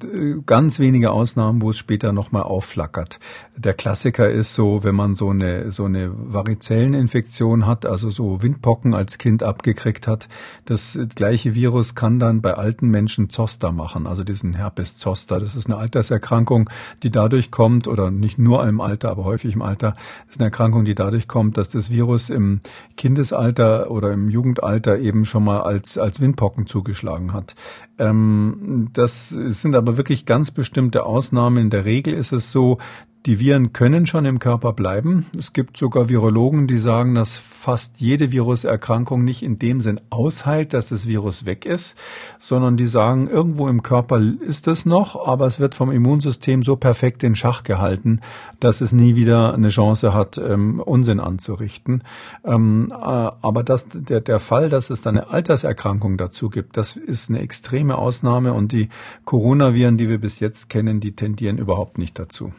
ganz 0.45 0.79
wenige 0.79 1.11
Ausnahmen, 1.11 1.61
wo 1.61 1.69
es 1.69 1.77
später 1.77 2.11
nochmal 2.11 2.43
aufflackert. 2.43 3.19
Der 3.55 3.73
Klassiker 3.73 4.29
ist 4.29 4.53
so, 4.53 4.83
wenn 4.83 4.95
man 4.95 5.15
so 5.15 5.29
eine, 5.29 5.71
so 5.71 5.85
eine 5.85 6.11
Varizelleninfektion 6.13 7.65
hat, 7.65 7.85
also 7.85 8.09
so 8.09 8.41
Windpocken 8.41 8.93
als 8.95 9.17
Kind 9.17 9.43
abgekriegt 9.43 10.07
hat, 10.07 10.27
das 10.65 10.99
gleiche 11.15 11.55
Virus 11.55 11.95
kann 11.95 12.19
dann 12.19 12.41
bei 12.41 12.53
alten 12.53 12.89
Menschen 12.89 13.29
Zoster 13.29 13.71
machen, 13.71 14.07
also 14.07 14.23
diesen 14.23 14.53
Herpes 14.53 14.97
Zoster. 14.97 15.39
Das 15.39 15.55
ist 15.55 15.67
eine 15.67 15.77
Alterserkrankung, 15.77 16.69
die 17.03 17.11
dadurch 17.11 17.51
kommt, 17.51 17.87
oder 17.87 18.11
nicht 18.11 18.39
nur 18.39 18.67
im 18.67 18.81
Alter, 18.81 19.11
aber 19.11 19.25
häufig 19.25 19.53
im 19.53 19.61
Alter, 19.61 19.95
ist 20.29 20.39
eine 20.39 20.45
Erkrankung, 20.45 20.85
die 20.85 20.95
dadurch 20.95 21.27
kommt, 21.27 21.57
dass 21.57 21.69
das 21.69 21.89
Virus 21.89 22.29
im 22.29 22.61
Kindesalter 22.97 23.91
oder 23.91 24.11
im 24.11 24.29
Jugendalter 24.29 24.97
eben 24.99 25.25
schon 25.25 25.43
mal 25.43 25.61
als, 25.61 25.97
als 25.97 26.19
Windpocken 26.19 26.67
zugeschlagen 26.67 27.33
hat. 27.33 27.55
Ähm, 27.97 28.89
das 28.93 29.29
sind 29.29 29.75
aber 29.75 29.97
wirklich 29.97 30.25
ganz 30.25 30.51
bestimmte 30.51 31.03
Ausnahmen. 31.03 31.57
In 31.57 31.69
der 31.69 31.85
Regel 31.85 32.13
ist 32.13 32.31
es 32.31 32.51
so, 32.51 32.77
die 33.25 33.39
Viren 33.39 33.73
können 33.73 34.05
schon 34.05 34.25
im 34.25 34.37
Körper 34.37 34.73
bleiben. 34.73 35.25
Es 35.35 35.51
gibt 35.51 35.77
sogar 35.77 36.09
Virologen, 36.09 36.67
die 36.67 36.77
sagen, 36.77 37.15
dass 37.15 37.39
fast 37.39 37.99
jede 37.99 38.31
Viruserkrankung 38.31 39.23
nicht 39.23 39.41
in 39.41 39.57
dem 39.57 39.81
Sinn 39.81 39.99
ausheilt, 40.11 40.73
dass 40.73 40.89
das 40.89 41.07
Virus 41.07 41.47
weg 41.47 41.65
ist, 41.65 41.97
sondern 42.39 42.77
die 42.77 42.85
sagen, 42.85 43.27
irgendwo 43.27 43.67
im 43.67 43.81
Körper 43.81 44.21
ist 44.21 44.67
es 44.67 44.85
noch, 44.85 45.27
aber 45.27 45.47
es 45.47 45.59
wird 45.59 45.73
vom 45.73 45.91
Immunsystem 45.91 46.63
so 46.63 46.75
perfekt 46.75 47.23
in 47.23 47.33
Schach 47.33 47.63
gehalten, 47.63 48.21
dass 48.59 48.81
es 48.81 48.93
nie 48.93 49.15
wieder 49.15 49.55
eine 49.55 49.69
Chance 49.69 50.13
hat, 50.13 50.37
ähm, 50.37 50.79
Unsinn 50.79 51.19
anzurichten. 51.19 52.03
Ähm, 52.43 52.91
äh, 52.91 52.95
aber 52.95 53.63
das, 53.63 53.87
der, 53.91 54.21
der 54.21 54.39
Fall, 54.39 54.69
dass 54.69 54.91
es 54.91 55.01
dann 55.01 55.17
eine 55.17 55.29
Alterserkrankung 55.31 56.17
dazu 56.17 56.49
gibt, 56.49 56.77
das 56.77 56.95
ist 56.95 57.29
eine 57.29 57.39
extreme 57.39 57.97
Ausnahme 57.97 58.53
und 58.53 58.71
die 58.71 58.89
Coronaviren, 59.23 59.97
die 59.97 60.09
wir 60.09 60.19
bis 60.19 60.39
jetzt 60.39 60.69
kennen, 60.69 60.99
die 60.99 61.13
tendieren 61.13 61.57
überhaupt 61.57 61.97
nicht 61.97 62.19
dazu. 62.19 62.51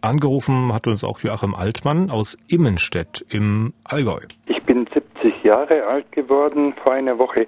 Angerufen 0.00 0.72
hat 0.72 0.86
uns 0.86 1.02
auch 1.02 1.20
Joachim 1.20 1.54
Altmann 1.54 2.10
aus 2.10 2.36
Immenstedt 2.46 3.24
im 3.28 3.72
Allgäu. 3.84 4.20
Ich 4.46 4.62
bin 4.62 4.86
70 4.86 5.42
Jahre 5.42 5.86
alt 5.86 6.12
geworden 6.12 6.72
vor 6.82 6.92
einer 6.92 7.18
Woche. 7.18 7.46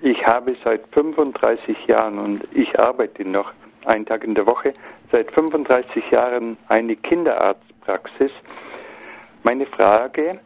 Ich 0.00 0.26
habe 0.26 0.56
seit 0.64 0.86
35 0.92 1.86
Jahren 1.86 2.18
und 2.18 2.48
ich 2.54 2.78
arbeite 2.78 3.24
noch 3.24 3.52
einen 3.84 4.06
Tag 4.06 4.24
in 4.24 4.34
der 4.34 4.46
Woche, 4.46 4.74
seit 5.10 5.30
35 5.32 6.10
Jahren 6.10 6.56
eine 6.68 6.96
Kinderarztpraxis. 6.96 8.32
Meine 9.42 9.66
Frage, 9.66 10.40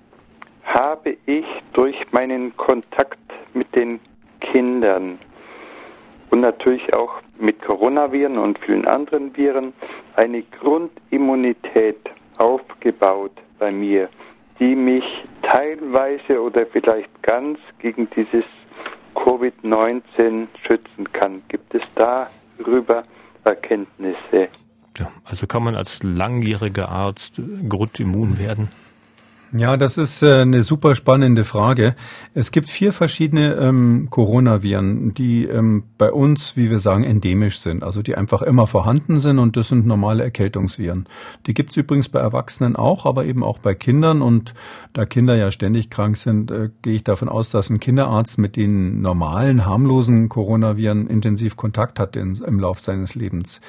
habe 0.65 1.17
ich 1.27 1.47
durch 1.73 2.13
meinen 2.13 2.57
Kontakt 2.57 3.21
mit 3.55 3.75
den 3.75 4.01
Kindern 4.41 5.19
und 6.31 6.41
natürlich 6.41 6.93
auch 6.93 7.21
mit 7.39 7.63
Coronaviren 7.63 8.39
und 8.39 8.59
vielen 8.59 8.87
anderen 8.87 9.37
Viren 9.37 9.73
eine 10.15 10.43
Grundimmunität 10.43 11.99
aufgebaut 12.39 13.33
bei 13.59 13.71
mir, 13.71 14.09
die 14.59 14.75
mich 14.75 15.25
teilweise 15.43 16.41
oder 16.41 16.67
vielleicht 16.67 17.11
ganz 17.23 17.59
gegen 17.79 18.09
dieses 18.11 18.45
Covid-19 19.15 20.47
schützen 20.63 21.13
kann. 21.13 21.43
Gibt 21.49 21.75
es 21.75 21.83
darüber 21.95 23.05
Erkenntnisse? 23.45 24.49
Ja, 24.99 25.11
also 25.25 25.47
kann 25.47 25.63
man 25.63 25.75
als 25.75 26.03
langjähriger 26.03 26.89
Arzt 26.89 27.41
grundimmun 27.69 28.39
werden? 28.39 28.71
Ja, 29.59 29.79
das 29.79 29.97
ist 29.97 30.23
äh, 30.23 30.43
eine 30.43 30.63
super 30.63 30.95
spannende 30.95 31.45
Frage. 31.45 31.95
Es 32.35 32.51
gibt 32.51 32.69
vier 32.69 32.93
verschiedene 32.93 33.55
ähm, 33.55 34.09
Coronaviren, 34.11 35.15
die 35.15 35.45
ähm, 35.45 35.85
bei 35.97 36.13
uns, 36.13 36.57
wie 36.57 36.71
wir 36.71 36.79
sagen, 36.79 37.05
endemisch 37.05 37.61
sind, 37.61 37.83
also 37.83 38.03
die 38.03 38.17
einfach 38.17 38.43
immer 38.43 38.67
vorhanden 38.67 39.19
sind 39.19 39.39
und 39.39 39.57
das 39.57 39.69
sind 39.69 39.87
normale 39.87 40.25
Erkältungsviren. 40.25 41.07
Die 41.47 41.55
gibt's 41.55 41.77
übrigens 41.77 42.11
bei 42.11 42.21
Erwachsenen 42.21 42.77
auch, 42.77 43.07
aber 43.07 43.25
eben 43.25 43.43
auch 43.43 43.59
bei 43.59 43.75
Kindern 43.75 44.21
und 44.21 44.53
da 44.93 45.07
Kinder 45.07 45.37
ja 45.37 45.51
ständig 45.51 45.89
krank 45.89 46.19
sind, 46.19 46.51
äh, 46.51 46.69
gehe 46.83 46.97
ich 46.97 47.05
davon 47.05 47.31
aus, 47.31 47.51
dass 47.51 47.71
ein 47.71 47.81
Kinderarzt 47.81 48.37
mit 48.37 48.57
den 48.57 49.01
normalen, 49.01 49.65
harmlosen 49.65 50.29
Coronaviren 50.29 51.07
intensiv 51.07 51.57
Kontakt 51.57 51.99
hat 51.99 52.17
in, 52.17 52.35
im 52.35 52.61
Lauf 52.61 52.81
seines 52.81 53.15
Lebens. 53.15 53.63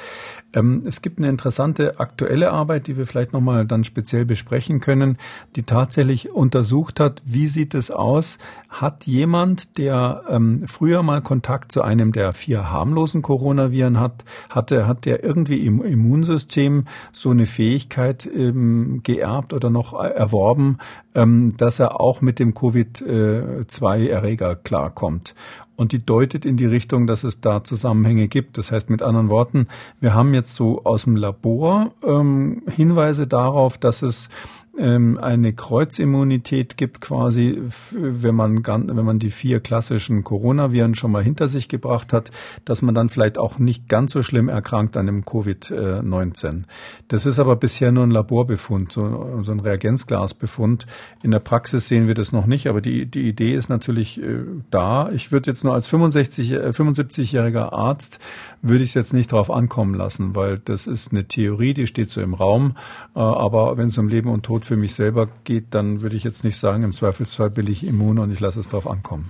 Ähm, 0.53 0.83
es 0.85 1.01
gibt 1.01 1.19
eine 1.19 1.29
interessante 1.29 1.99
aktuelle 1.99 2.51
Arbeit, 2.51 2.87
die 2.87 2.97
wir 2.97 3.07
vielleicht 3.07 3.31
nochmal 3.31 3.65
dann 3.65 3.83
speziell 3.83 4.25
besprechen 4.25 4.81
können, 4.81 5.17
die 5.55 5.63
tatsächlich 5.77 6.31
untersucht 6.31 6.99
hat, 6.99 7.21
wie 7.23 7.45
sieht 7.45 7.75
es 7.75 7.91
aus? 7.91 8.39
Hat 8.67 9.05
jemand, 9.05 9.77
der 9.77 10.23
ähm, 10.27 10.63
früher 10.65 11.03
mal 11.03 11.21
Kontakt 11.21 11.71
zu 11.71 11.83
einem 11.83 12.13
der 12.13 12.33
vier 12.33 12.71
harmlosen 12.71 13.21
Coronaviren 13.21 13.99
hat, 13.99 14.25
hatte, 14.49 14.87
hat 14.87 15.05
der 15.05 15.23
irgendwie 15.23 15.67
im 15.67 15.83
Immunsystem 15.83 16.85
so 17.13 17.29
eine 17.29 17.45
Fähigkeit 17.45 18.25
ähm, 18.25 19.01
geerbt 19.03 19.53
oder 19.53 19.69
noch 19.69 19.93
erworben, 19.93 20.79
ähm, 21.13 21.53
dass 21.57 21.77
er 21.77 22.01
auch 22.01 22.21
mit 22.21 22.39
dem 22.39 22.55
Covid-2-Erreger 22.55 24.55
klarkommt 24.55 25.35
und 25.77 25.91
die 25.91 26.03
deutet 26.03 26.43
in 26.43 26.57
die 26.57 26.65
Richtung, 26.65 27.07
dass 27.07 27.23
es 27.23 27.39
da 27.39 27.63
Zusammenhänge 27.63 28.27
gibt. 28.27 28.57
Das 28.57 28.71
heißt 28.71 28.89
mit 28.89 29.01
anderen 29.01 29.29
Worten, 29.29 29.67
wir 30.01 30.13
haben 30.13 30.33
jetzt 30.33 30.55
so 30.55 30.83
aus 30.83 31.03
dem 31.03 31.15
Labor 31.15 31.91
ähm, 32.03 32.63
Hinweise 32.67 33.27
darauf, 33.27 33.77
dass 33.77 34.01
es 34.01 34.29
ähm, 34.77 35.17
eine 35.17 35.53
Kreuzimmunität 35.53 36.77
gibt 36.77 37.01
quasi, 37.01 37.61
wenn 37.91 38.35
man, 38.35 38.65
wenn 38.65 39.05
man 39.05 39.19
die 39.19 39.29
vier 39.29 39.59
klassischen 39.59 40.23
Coronaviren 40.23 40.95
schon 40.95 41.11
mal 41.11 41.23
hinter 41.23 41.47
sich 41.47 41.67
gebracht 41.67 42.13
hat, 42.13 42.31
dass 42.65 42.81
man 42.81 42.93
dann 42.93 43.09
vielleicht 43.09 43.37
auch 43.37 43.59
nicht 43.59 43.89
ganz 43.89 44.13
so 44.13 44.23
schlimm 44.23 44.49
erkrankt 44.49 44.97
an 44.97 45.07
dem 45.07 45.23
Covid-19. 45.23 46.63
Das 47.07 47.25
ist 47.25 47.39
aber 47.39 47.55
bisher 47.55 47.91
nur 47.91 48.03
ein 48.03 48.11
Laborbefund, 48.11 48.91
so, 48.91 49.41
so 49.41 49.51
ein 49.51 49.59
Reagenzglasbefund. 49.59 50.85
In 51.23 51.31
der 51.31 51.39
Praxis 51.39 51.87
sehen 51.87 52.07
wir 52.07 52.13
das 52.13 52.31
noch 52.31 52.45
nicht, 52.45 52.67
aber 52.67 52.81
die, 52.81 53.05
die 53.05 53.27
Idee 53.27 53.55
ist 53.55 53.69
natürlich 53.69 54.21
äh, 54.21 54.43
da. 54.69 55.09
Ich 55.11 55.31
würde 55.31 55.49
jetzt 55.49 55.63
nur 55.63 55.73
als 55.73 55.87
65, 55.87 56.51
äh, 56.51 56.57
75-jähriger 56.69 57.73
Arzt 57.73 58.19
würde 58.61 58.83
ich 58.83 58.91
es 58.91 58.95
jetzt 58.95 59.13
nicht 59.13 59.31
darauf 59.31 59.51
ankommen 59.51 59.93
lassen, 59.93 60.35
weil 60.35 60.59
das 60.59 60.87
ist 60.87 61.11
eine 61.11 61.25
Theorie, 61.25 61.73
die 61.73 61.87
steht 61.87 62.09
so 62.09 62.21
im 62.21 62.33
Raum. 62.33 62.75
Äh, 63.15 63.19
aber 63.19 63.77
wenn 63.77 63.87
es 63.87 63.97
um 63.97 64.07
Leben 64.07 64.29
und 64.29 64.43
Tod 64.43 64.65
für 64.67 64.77
mich 64.77 64.93
selber 64.95 65.27
geht, 65.43 65.65
dann 65.71 66.01
würde 66.01 66.15
ich 66.15 66.23
jetzt 66.23 66.43
nicht 66.43 66.57
sagen, 66.57 66.83
im 66.83 66.93
Zweifelsfall 66.93 67.49
bin 67.49 67.67
ich 67.67 67.85
immun 67.85 68.19
und 68.19 68.31
ich 68.31 68.39
lasse 68.39 68.59
es 68.59 68.67
darauf 68.67 68.87
ankommen. 68.87 69.29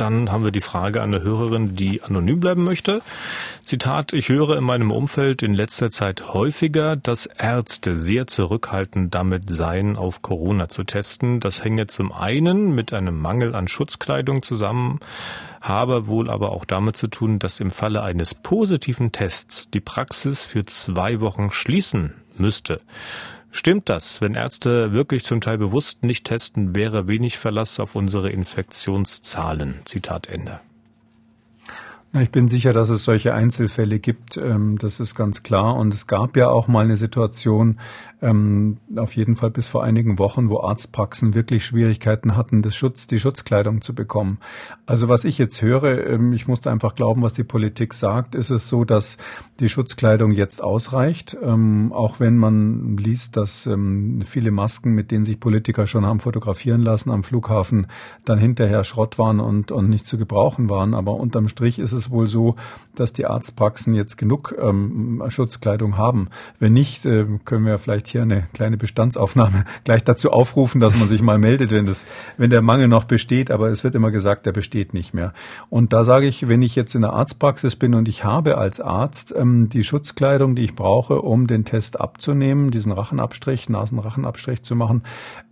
Dann 0.00 0.32
haben 0.32 0.44
wir 0.44 0.50
die 0.50 0.62
Frage 0.62 1.02
an 1.02 1.12
eine 1.12 1.22
Hörerin, 1.22 1.74
die 1.74 2.02
anonym 2.02 2.40
bleiben 2.40 2.64
möchte. 2.64 3.02
Zitat, 3.64 4.14
ich 4.14 4.30
höre 4.30 4.56
in 4.56 4.64
meinem 4.64 4.92
Umfeld 4.92 5.42
in 5.42 5.52
letzter 5.52 5.90
Zeit 5.90 6.32
häufiger, 6.32 6.96
dass 6.96 7.26
Ärzte 7.26 7.94
sehr 7.94 8.26
zurückhaltend 8.26 9.14
damit 9.14 9.50
seien, 9.50 9.96
auf 9.96 10.22
Corona 10.22 10.70
zu 10.70 10.84
testen. 10.84 11.40
Das 11.40 11.62
hänge 11.62 11.86
zum 11.86 12.12
einen 12.12 12.74
mit 12.74 12.94
einem 12.94 13.20
Mangel 13.20 13.54
an 13.54 13.68
Schutzkleidung 13.68 14.42
zusammen, 14.42 15.00
habe 15.60 16.06
wohl 16.06 16.30
aber 16.30 16.52
auch 16.52 16.64
damit 16.64 16.96
zu 16.96 17.08
tun, 17.08 17.38
dass 17.38 17.60
im 17.60 17.70
Falle 17.70 18.02
eines 18.02 18.34
positiven 18.34 19.12
Tests 19.12 19.68
die 19.68 19.80
Praxis 19.80 20.46
für 20.46 20.64
zwei 20.64 21.20
Wochen 21.20 21.50
schließen 21.50 22.14
müsste. 22.38 22.80
Stimmt 23.52 23.88
das? 23.88 24.20
Wenn 24.20 24.34
Ärzte 24.34 24.92
wirklich 24.92 25.24
zum 25.24 25.40
Teil 25.40 25.58
bewusst 25.58 26.04
nicht 26.04 26.24
testen, 26.24 26.76
wäre 26.76 27.08
wenig 27.08 27.38
Verlass 27.38 27.80
auf 27.80 27.96
unsere 27.96 28.30
Infektionszahlen. 28.30 29.80
Zitat 29.84 30.28
Ende. 30.28 30.60
Ich 32.12 32.30
bin 32.30 32.48
sicher, 32.48 32.72
dass 32.72 32.88
es 32.88 33.04
solche 33.04 33.34
Einzelfälle 33.34 34.00
gibt. 34.00 34.36
Ähm, 34.36 34.78
das 34.78 34.98
ist 34.98 35.14
ganz 35.14 35.44
klar. 35.44 35.76
Und 35.76 35.94
es 35.94 36.08
gab 36.08 36.36
ja 36.36 36.48
auch 36.48 36.66
mal 36.66 36.84
eine 36.84 36.96
Situation, 36.96 37.78
ähm, 38.20 38.78
auf 38.96 39.14
jeden 39.14 39.36
Fall 39.36 39.50
bis 39.50 39.68
vor 39.68 39.84
einigen 39.84 40.18
Wochen, 40.18 40.50
wo 40.50 40.60
Arztpraxen 40.60 41.34
wirklich 41.34 41.64
Schwierigkeiten 41.64 42.36
hatten, 42.36 42.62
das 42.62 42.74
Schutz, 42.74 43.06
die 43.06 43.20
Schutzkleidung 43.20 43.80
zu 43.80 43.94
bekommen. 43.94 44.38
Also 44.86 45.08
was 45.08 45.24
ich 45.24 45.38
jetzt 45.38 45.62
höre, 45.62 46.06
ähm, 46.06 46.32
ich 46.32 46.48
musste 46.48 46.70
einfach 46.70 46.96
glauben, 46.96 47.22
was 47.22 47.34
die 47.34 47.44
Politik 47.44 47.94
sagt, 47.94 48.34
ist 48.34 48.50
es 48.50 48.68
so, 48.68 48.84
dass 48.84 49.16
die 49.60 49.68
Schutzkleidung 49.68 50.32
jetzt 50.32 50.62
ausreicht, 50.62 51.36
auch 51.42 52.18
wenn 52.18 52.38
man 52.38 52.96
liest, 52.96 53.36
dass 53.36 53.68
viele 54.24 54.50
Masken, 54.50 54.92
mit 54.92 55.10
denen 55.10 55.24
sich 55.24 55.38
Politiker 55.38 55.86
schon 55.86 56.06
haben 56.06 56.20
fotografieren 56.20 56.80
lassen 56.80 57.10
am 57.10 57.22
Flughafen, 57.22 57.86
dann 58.24 58.38
hinterher 58.38 58.84
Schrott 58.84 59.18
waren 59.18 59.38
und, 59.38 59.70
und 59.70 59.90
nicht 59.90 60.06
zu 60.06 60.16
gebrauchen 60.16 60.70
waren. 60.70 60.94
Aber 60.94 61.14
unterm 61.14 61.48
Strich 61.48 61.78
ist 61.78 61.92
es 61.92 62.00
es 62.00 62.10
wohl 62.10 62.28
so, 62.28 62.56
dass 62.94 63.12
die 63.12 63.26
Arztpraxen 63.26 63.94
jetzt 63.94 64.16
genug 64.16 64.54
ähm, 64.58 65.22
Schutzkleidung 65.28 65.96
haben. 65.96 66.28
Wenn 66.58 66.72
nicht, 66.72 67.06
äh, 67.06 67.26
können 67.44 67.66
wir 67.66 67.78
vielleicht 67.78 68.08
hier 68.10 68.22
eine 68.22 68.48
kleine 68.54 68.78
Bestandsaufnahme 68.78 69.64
gleich 69.84 70.02
dazu 70.02 70.30
aufrufen, 70.30 70.80
dass 70.80 70.96
man 70.96 71.06
sich 71.06 71.22
mal 71.22 71.38
meldet, 71.38 71.70
wenn 71.70 71.86
das, 71.86 72.06
wenn 72.38 72.50
der 72.50 72.62
Mangel 72.62 72.88
noch 72.88 73.04
besteht. 73.04 73.50
Aber 73.50 73.68
es 73.68 73.84
wird 73.84 73.94
immer 73.94 74.10
gesagt, 74.10 74.46
der 74.46 74.52
besteht 74.52 74.94
nicht 74.94 75.12
mehr. 75.12 75.32
Und 75.68 75.92
da 75.92 76.04
sage 76.04 76.26
ich, 76.26 76.48
wenn 76.48 76.62
ich 76.62 76.74
jetzt 76.74 76.94
in 76.94 77.02
der 77.02 77.12
Arztpraxis 77.12 77.76
bin 77.76 77.94
und 77.94 78.08
ich 78.08 78.24
habe 78.24 78.58
als 78.58 78.80
Arzt 78.80 79.34
ähm, 79.36 79.68
die 79.68 79.84
Schutzkleidung, 79.84 80.56
die 80.56 80.62
ich 80.62 80.74
brauche, 80.74 81.20
um 81.20 81.46
den 81.46 81.64
Test 81.64 82.00
abzunehmen, 82.00 82.70
diesen 82.70 82.92
Rachenabstrich, 82.92 83.68
Nasenrachenabstrich 83.68 84.62
zu 84.62 84.74
machen, 84.74 85.02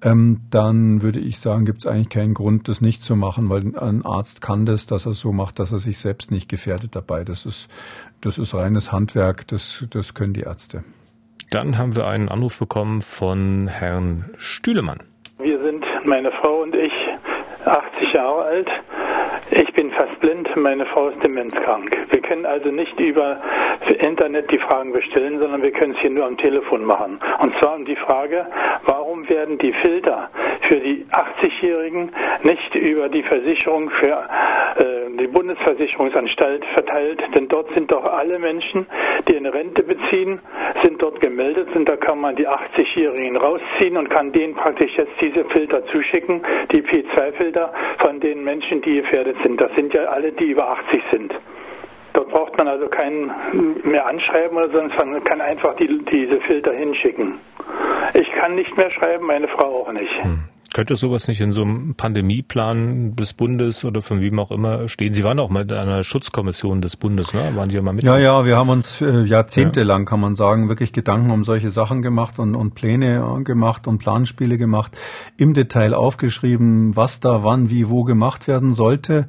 ähm, 0.01 0.41
dann 0.51 1.03
würde 1.03 1.19
ich 1.19 1.41
sagen, 1.41 1.67
gibt 1.67 1.81
es 1.81 1.87
eigentlich 1.87 2.09
keinen 2.09 2.35
Grund, 2.35 2.69
das 2.69 2.81
nicht 2.81 3.05
zu 3.05 3.17
machen, 3.17 3.51
weil 3.51 3.77
ein 3.77 4.05
Arzt 4.05 4.41
kann 4.41 4.65
das, 4.65 4.87
dass 4.87 5.05
er 5.07 5.13
so 5.13 5.33
macht, 5.33 5.59
dass 5.59 5.73
er 5.73 5.79
sich 5.79 5.99
selbst 5.99 6.31
nicht 6.31 6.39
nicht 6.39 6.49
gefährdet 6.49 6.95
dabei. 6.95 7.25
Das 7.25 7.45
ist, 7.45 7.69
das 8.21 8.39
ist 8.39 8.55
reines 8.55 8.93
Handwerk, 8.93 9.47
das, 9.49 9.85
das 9.91 10.15
können 10.15 10.35
die 10.35 10.43
Ärzte. 10.43 10.85
Dann 11.51 11.79
haben 11.79 11.97
wir 11.97 12.07
einen 12.07 12.29
Anruf 12.29 12.59
bekommen 12.59 13.01
von 13.01 13.69
Herrn 13.69 14.35
Stühlemann. 14.37 14.99
Wir 15.39 15.59
sind, 15.63 15.83
meine 16.05 16.31
Frau 16.31 16.61
und 16.61 16.77
ich, 16.77 16.93
80 17.65 18.13
Jahre 18.13 18.43
alt. 18.45 18.71
Ich 19.51 19.73
bin 19.73 19.91
fast 19.93 20.21
blind, 20.21 20.55
meine 20.57 20.85
Frau 20.85 21.09
ist 21.09 21.23
demenzkrank. 21.23 21.97
Wir 22.11 22.21
können 22.21 22.45
also 22.45 22.71
nicht 22.71 23.01
über 23.01 23.41
Internet 23.99 24.51
die 24.51 24.59
Fragen 24.59 24.93
bestellen, 24.93 25.39
sondern 25.41 25.63
wir 25.63 25.73
können 25.73 25.95
es 25.95 26.01
hier 26.01 26.11
nur 26.11 26.27
am 26.27 26.37
Telefon 26.37 26.85
machen. 26.85 27.19
Und 27.39 27.57
zwar 27.57 27.77
um 27.77 27.87
die 27.87 27.97
Frage, 27.97 28.47
warum 28.85 29.27
werden 29.31 29.57
die 29.57 29.73
Filter 29.73 30.29
für 30.63 30.81
die 30.81 31.07
80-Jährigen 31.11 32.13
nicht 32.43 32.75
über 32.75 33.09
die 33.09 33.23
Versicherung 33.23 33.89
für 33.89 34.29
äh, 34.77 34.98
die 35.19 35.27
Bundesversicherungsanstalt 35.27 36.65
verteilt? 36.67 37.23
Denn 37.35 37.49
dort 37.49 37.73
sind 37.75 37.91
doch 37.91 38.05
alle 38.05 38.39
Menschen, 38.39 38.87
die 39.29 39.37
eine 39.37 39.53
Rente 39.53 39.83
beziehen, 39.83 40.41
sind 40.83 41.03
dort 41.03 41.21
gemeldet 41.21 41.69
und 41.75 41.87
da 41.89 41.97
kann 41.97 42.21
man 42.21 42.37
die 42.37 42.49
80-Jährigen 42.49 43.37
rausziehen 43.37 43.97
und 43.97 44.09
kann 44.09 44.33
denen 44.33 44.55
praktisch 44.55 44.97
jetzt 44.97 45.21
diese 45.21 45.45
Filter 45.47 45.85
zuschicken, 45.87 46.43
die 46.73 46.83
P2-Filter 46.83 47.73
von 47.99 48.21
den 48.21 48.43
Menschen, 48.45 48.81
die 48.81 48.97
gefährdet 48.97 49.37
sind. 49.43 49.61
Das 49.61 49.75
sind 49.75 49.93
ja 49.93 50.05
alle, 50.05 50.33
die 50.33 50.51
über 50.53 50.69
80 50.71 51.03
sind. 51.11 51.35
Dort 52.13 52.31
braucht 52.31 52.59
man 52.59 52.69
also 52.69 52.89
keinen 52.89 53.31
mehr 53.85 54.07
anschreiben 54.07 54.57
oder 54.57 54.71
sonst, 54.71 54.97
man 54.97 55.23
kann 55.25 55.41
einfach 55.41 55.77
die, 55.77 56.05
diese 56.05 56.41
Filter 56.41 56.73
hinschicken. 56.73 57.39
Ich 58.15 58.31
kann 58.33 58.55
nicht 58.55 58.77
mehr 58.77 58.91
schreiben, 58.91 59.27
meine 59.27 59.49
Frau 59.49 59.83
auch 59.83 59.93
nicht. 59.93 60.23
Hm. 60.23 60.41
Könnte 60.75 60.97
sowas 60.97 61.29
nicht 61.29 61.41
in 61.41 61.53
so 61.53 61.63
einem 61.63 61.95
Pandemieplan 61.95 63.17
des 63.17 63.33
Bundes 63.33 63.87
oder 63.87 64.03
von 64.03 64.21
wem 64.21 64.39
auch 64.39 64.51
immer 64.51 64.87
stehen? 64.89 65.15
Sie 65.15 65.25
waren 65.25 65.39
auch 65.39 65.49
mal 65.49 65.63
in 65.63 65.73
einer 65.73 66.05
Schutzkommission 66.05 66.83
des 66.83 66.97
Bundes, 66.97 67.33
ne? 67.33 67.41
Waren 67.55 67.71
Sie 67.71 67.77
ja 67.77 67.83
mal 67.83 67.95
mit? 67.95 68.05
Ja, 68.05 68.19
ja, 68.19 68.45
wir 68.45 68.57
haben 68.59 68.69
uns 68.69 69.01
äh, 69.01 69.23
jahrzehntelang, 69.23 70.05
kann 70.05 70.21
man 70.21 70.37
sagen, 70.37 70.69
wirklich 70.69 70.93
Gedanken 70.93 71.31
um 71.31 71.45
solche 71.45 71.71
Sachen 71.71 72.03
gemacht 72.03 72.39
und, 72.39 72.55
und 72.55 72.75
Pläne 72.75 73.41
gemacht 73.45 73.87
und 73.87 73.99
Planspiele 73.99 74.59
gemacht, 74.59 74.97
im 75.39 75.55
Detail 75.55 75.95
aufgeschrieben, 75.95 76.95
was 76.95 77.21
da 77.21 77.43
wann, 77.43 77.71
wie, 77.71 77.89
wo 77.89 78.05
gemacht 78.05 78.47
werden 78.47 78.75
sollte. 78.75 79.27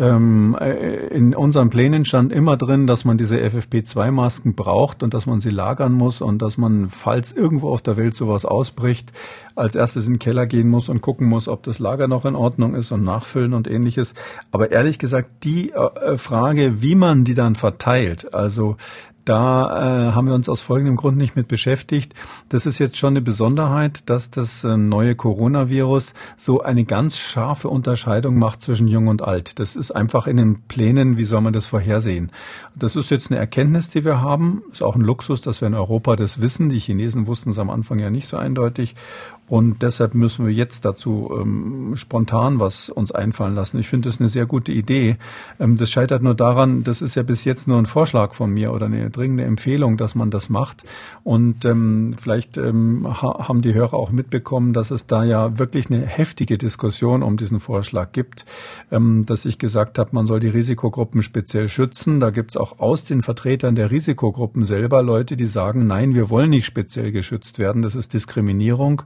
Ähm, 0.00 0.56
äh, 0.58 1.08
in 1.08 1.34
unseren 1.34 1.68
Plänen 1.68 2.06
stand 2.06 2.32
immer 2.32 2.56
drin, 2.56 2.86
dass 2.86 3.04
man 3.04 3.18
diese 3.18 3.36
FFP2-Masken 3.36 4.54
braucht 4.54 5.02
und 5.02 5.12
dass 5.12 5.26
man 5.26 5.42
sie 5.42 5.50
lagern 5.50 5.92
muss 5.92 6.22
und 6.22 6.40
dass 6.40 6.56
man, 6.56 6.88
falls 6.88 7.32
irgendwo 7.32 7.68
auf 7.68 7.82
der 7.82 7.98
Welt 7.98 8.14
sowas 8.14 8.46
ausbricht, 8.46 9.12
als 9.56 9.74
erstes 9.74 10.06
in 10.06 10.14
den 10.14 10.18
Keller 10.18 10.46
gehen 10.46 10.70
muss 10.70 10.88
und 10.88 11.02
gucken 11.02 11.28
muss, 11.28 11.48
ob 11.48 11.62
das 11.64 11.78
Lager 11.80 12.08
noch 12.08 12.24
in 12.24 12.34
Ordnung 12.34 12.74
ist 12.74 12.92
und 12.92 13.04
nachfüllen 13.04 13.52
und 13.52 13.68
ähnliches. 13.68 14.14
Aber 14.50 14.70
ehrlich 14.70 14.98
gesagt, 14.98 15.44
die 15.44 15.72
äh, 15.72 16.16
Frage, 16.16 16.80
wie 16.80 16.94
man 16.94 17.24
die 17.24 17.34
dann 17.34 17.54
verteilt, 17.54 18.32
also 18.32 18.78
da 19.24 20.08
äh, 20.08 20.12
haben 20.12 20.26
wir 20.26 20.34
uns 20.34 20.48
aus 20.48 20.60
folgendem 20.60 20.96
Grund 20.96 21.16
nicht 21.16 21.36
mit 21.36 21.48
beschäftigt. 21.48 22.14
Das 22.48 22.66
ist 22.66 22.78
jetzt 22.78 22.96
schon 22.96 23.14
eine 23.14 23.20
Besonderheit, 23.20 24.08
dass 24.08 24.30
das 24.30 24.64
äh, 24.64 24.76
neue 24.76 25.14
Coronavirus 25.14 26.14
so 26.36 26.62
eine 26.62 26.84
ganz 26.84 27.18
scharfe 27.18 27.68
Unterscheidung 27.68 28.38
macht 28.38 28.62
zwischen 28.62 28.88
Jung 28.88 29.08
und 29.08 29.22
Alt. 29.22 29.58
Das 29.58 29.76
ist 29.76 29.90
einfach 29.90 30.26
in 30.26 30.36
den 30.36 30.62
Plänen, 30.62 31.18
wie 31.18 31.24
soll 31.24 31.40
man 31.40 31.52
das 31.52 31.66
vorhersehen? 31.66 32.30
Das 32.74 32.96
ist 32.96 33.10
jetzt 33.10 33.30
eine 33.30 33.38
Erkenntnis, 33.38 33.88
die 33.88 34.04
wir 34.04 34.20
haben. 34.20 34.62
Ist 34.72 34.82
auch 34.82 34.96
ein 34.96 35.02
Luxus, 35.02 35.40
dass 35.40 35.60
wir 35.60 35.68
in 35.68 35.74
Europa 35.74 36.16
das 36.16 36.40
wissen. 36.40 36.68
Die 36.68 36.78
Chinesen 36.78 37.26
wussten 37.26 37.50
es 37.50 37.58
am 37.58 37.70
Anfang 37.70 37.98
ja 37.98 38.10
nicht 38.10 38.26
so 38.26 38.36
eindeutig. 38.36 38.94
Und 39.50 39.82
deshalb 39.82 40.14
müssen 40.14 40.46
wir 40.46 40.52
jetzt 40.52 40.84
dazu 40.84 41.28
ähm, 41.36 41.96
spontan 41.96 42.60
was 42.60 42.88
uns 42.88 43.10
einfallen 43.10 43.56
lassen. 43.56 43.80
Ich 43.80 43.88
finde 43.88 44.08
das 44.08 44.20
eine 44.20 44.28
sehr 44.28 44.46
gute 44.46 44.70
Idee. 44.70 45.16
Ähm, 45.58 45.74
das 45.74 45.90
scheitert 45.90 46.22
nur 46.22 46.36
daran, 46.36 46.84
das 46.84 47.02
ist 47.02 47.16
ja 47.16 47.24
bis 47.24 47.44
jetzt 47.44 47.66
nur 47.66 47.76
ein 47.78 47.86
Vorschlag 47.86 48.32
von 48.32 48.50
mir 48.50 48.72
oder 48.72 48.86
eine 48.86 49.09
dringende 49.10 49.44
Empfehlung, 49.44 49.96
dass 49.96 50.14
man 50.14 50.30
das 50.30 50.48
macht. 50.48 50.84
Und 51.24 51.64
ähm, 51.64 52.14
vielleicht 52.18 52.56
ähm, 52.56 53.06
ha 53.08 53.48
haben 53.48 53.62
die 53.62 53.74
Hörer 53.74 53.94
auch 53.94 54.10
mitbekommen, 54.10 54.72
dass 54.72 54.90
es 54.90 55.06
da 55.06 55.24
ja 55.24 55.58
wirklich 55.58 55.90
eine 55.90 56.06
heftige 56.06 56.58
Diskussion 56.58 57.22
um 57.22 57.36
diesen 57.36 57.60
Vorschlag 57.60 58.12
gibt, 58.12 58.44
ähm, 58.90 59.24
dass 59.26 59.44
ich 59.44 59.58
gesagt 59.58 59.98
habe, 59.98 60.10
man 60.12 60.26
soll 60.26 60.40
die 60.40 60.48
Risikogruppen 60.48 61.22
speziell 61.22 61.68
schützen. 61.68 62.20
Da 62.20 62.30
gibt 62.30 62.52
es 62.52 62.56
auch 62.56 62.78
aus 62.78 63.04
den 63.04 63.22
Vertretern 63.22 63.74
der 63.74 63.90
Risikogruppen 63.90 64.64
selber 64.64 65.02
Leute, 65.02 65.36
die 65.36 65.46
sagen, 65.46 65.86
nein, 65.86 66.14
wir 66.14 66.30
wollen 66.30 66.50
nicht 66.50 66.66
speziell 66.66 67.12
geschützt 67.12 67.58
werden. 67.58 67.82
Das 67.82 67.94
ist 67.94 68.14
Diskriminierung. 68.14 69.02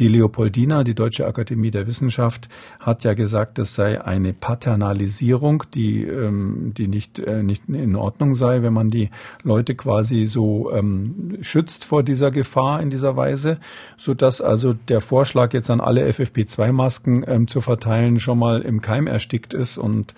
Die 0.00 0.08
Leopoldina, 0.08 0.82
die 0.82 0.94
Deutsche 0.94 1.24
Akademie 1.24 1.70
der 1.70 1.86
Wissenschaft, 1.86 2.48
hat 2.80 3.04
ja 3.04 3.14
gesagt, 3.14 3.60
es 3.60 3.74
sei 3.74 4.04
eine 4.04 4.32
Paternalisierung, 4.32 5.64
die, 5.72 6.02
ähm, 6.02 6.72
die 6.76 6.88
nicht, 6.88 7.20
äh, 7.20 7.44
nicht 7.44 7.68
in 7.68 7.94
Ordnung 7.94 8.34
sei, 8.34 8.62
wenn 8.62 8.72
man 8.72 8.90
die 8.90 9.10
Leute 9.44 9.76
quasi 9.76 10.26
so 10.26 10.72
ähm, 10.72 11.38
schützt 11.42 11.84
vor 11.84 12.02
dieser 12.02 12.32
Gefahr 12.32 12.82
in 12.82 12.90
dieser 12.90 13.16
Weise, 13.16 13.58
so 13.96 14.14
dass 14.14 14.40
also 14.40 14.72
der 14.72 15.00
Vorschlag 15.00 15.52
jetzt 15.52 15.70
an 15.70 15.80
alle 15.80 16.08
FFP2-Masken 16.08 17.24
ähm, 17.28 17.46
zu 17.46 17.60
verteilen 17.60 18.18
schon 18.18 18.38
mal 18.38 18.62
im 18.62 18.80
Keim 18.80 19.06
erstickt 19.06 19.54
ist 19.54 19.78
und 19.78 20.14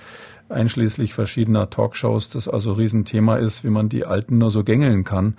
einschließlich 0.48 1.12
verschiedener 1.12 1.70
Talkshows 1.70 2.28
das 2.28 2.48
also 2.48 2.72
Riesenthema 2.72 3.36
ist, 3.36 3.64
wie 3.64 3.70
man 3.70 3.88
die 3.88 4.06
Alten 4.06 4.38
nur 4.38 4.50
so 4.50 4.64
gängeln 4.64 5.04
kann. 5.04 5.36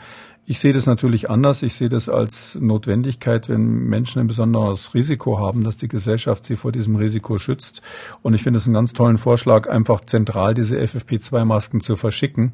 Ich 0.49 0.61
sehe 0.61 0.71
das 0.71 0.85
natürlich 0.85 1.29
anders. 1.29 1.61
Ich 1.61 1.73
sehe 1.73 1.89
das 1.89 2.07
als 2.07 2.55
Notwendigkeit, 2.55 3.49
wenn 3.49 3.67
Menschen 3.89 4.21
ein 4.21 4.27
besonderes 4.27 4.93
Risiko 4.93 5.39
haben, 5.39 5.65
dass 5.65 5.75
die 5.75 5.89
Gesellschaft 5.89 6.45
sie 6.45 6.55
vor 6.55 6.71
diesem 6.71 6.95
Risiko 6.95 7.37
schützt. 7.37 7.81
Und 8.21 8.33
ich 8.33 8.43
finde 8.43 8.59
es 8.59 8.65
einen 8.65 8.73
ganz 8.73 8.93
tollen 8.93 9.17
Vorschlag, 9.17 9.67
einfach 9.67 10.05
zentral 10.05 10.53
diese 10.53 10.77
FFP2-Masken 10.77 11.81
zu 11.81 11.97
verschicken. 11.97 12.53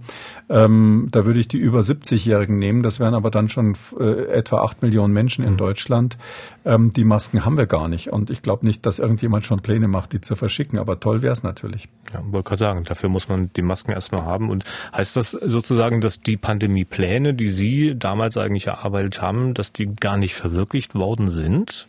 Ähm, 0.49 1.09
da 1.11 1.27
würde 1.27 1.39
ich 1.39 1.47
die 1.47 1.59
über 1.59 1.81
70-Jährigen 1.81 2.57
nehmen. 2.57 2.81
Das 2.81 2.99
wären 2.99 3.13
aber 3.13 3.29
dann 3.29 3.47
schon 3.47 3.75
äh, 3.99 4.23
etwa 4.25 4.63
acht 4.63 4.81
Millionen 4.81 5.13
Menschen 5.13 5.45
in 5.45 5.53
mhm. 5.53 5.57
Deutschland. 5.57 6.17
Ähm, 6.65 6.89
die 6.89 7.03
Masken 7.03 7.45
haben 7.45 7.57
wir 7.57 7.67
gar 7.67 7.89
nicht. 7.89 8.07
Und 8.07 8.31
ich 8.31 8.41
glaube 8.41 8.65
nicht, 8.65 8.87
dass 8.87 8.97
irgendjemand 8.97 9.45
schon 9.45 9.59
Pläne 9.59 9.87
macht, 9.87 10.13
die 10.13 10.21
zu 10.21 10.35
verschicken. 10.35 10.79
Aber 10.79 10.99
toll 10.99 11.21
wäre 11.21 11.33
es 11.33 11.43
natürlich. 11.43 11.89
Ja, 12.11 12.23
wollte 12.25 12.47
gerade 12.47 12.59
sagen, 12.59 12.83
dafür 12.85 13.09
muss 13.09 13.29
man 13.29 13.51
die 13.55 13.61
Masken 13.61 13.91
erstmal 13.91 14.25
haben. 14.25 14.49
Und 14.49 14.65
heißt 14.95 15.15
das 15.15 15.29
sozusagen, 15.29 16.01
dass 16.01 16.21
die 16.21 16.37
Pandemiepläne, 16.37 17.35
die 17.35 17.49
Sie 17.49 17.82
damals 17.91 18.37
eigentlich 18.37 18.67
erarbeitet 18.67 19.21
haben, 19.21 19.53
dass 19.53 19.73
die 19.73 19.95
gar 19.95 20.17
nicht 20.17 20.35
verwirklicht 20.35 20.95
worden 20.95 21.29
sind? 21.29 21.87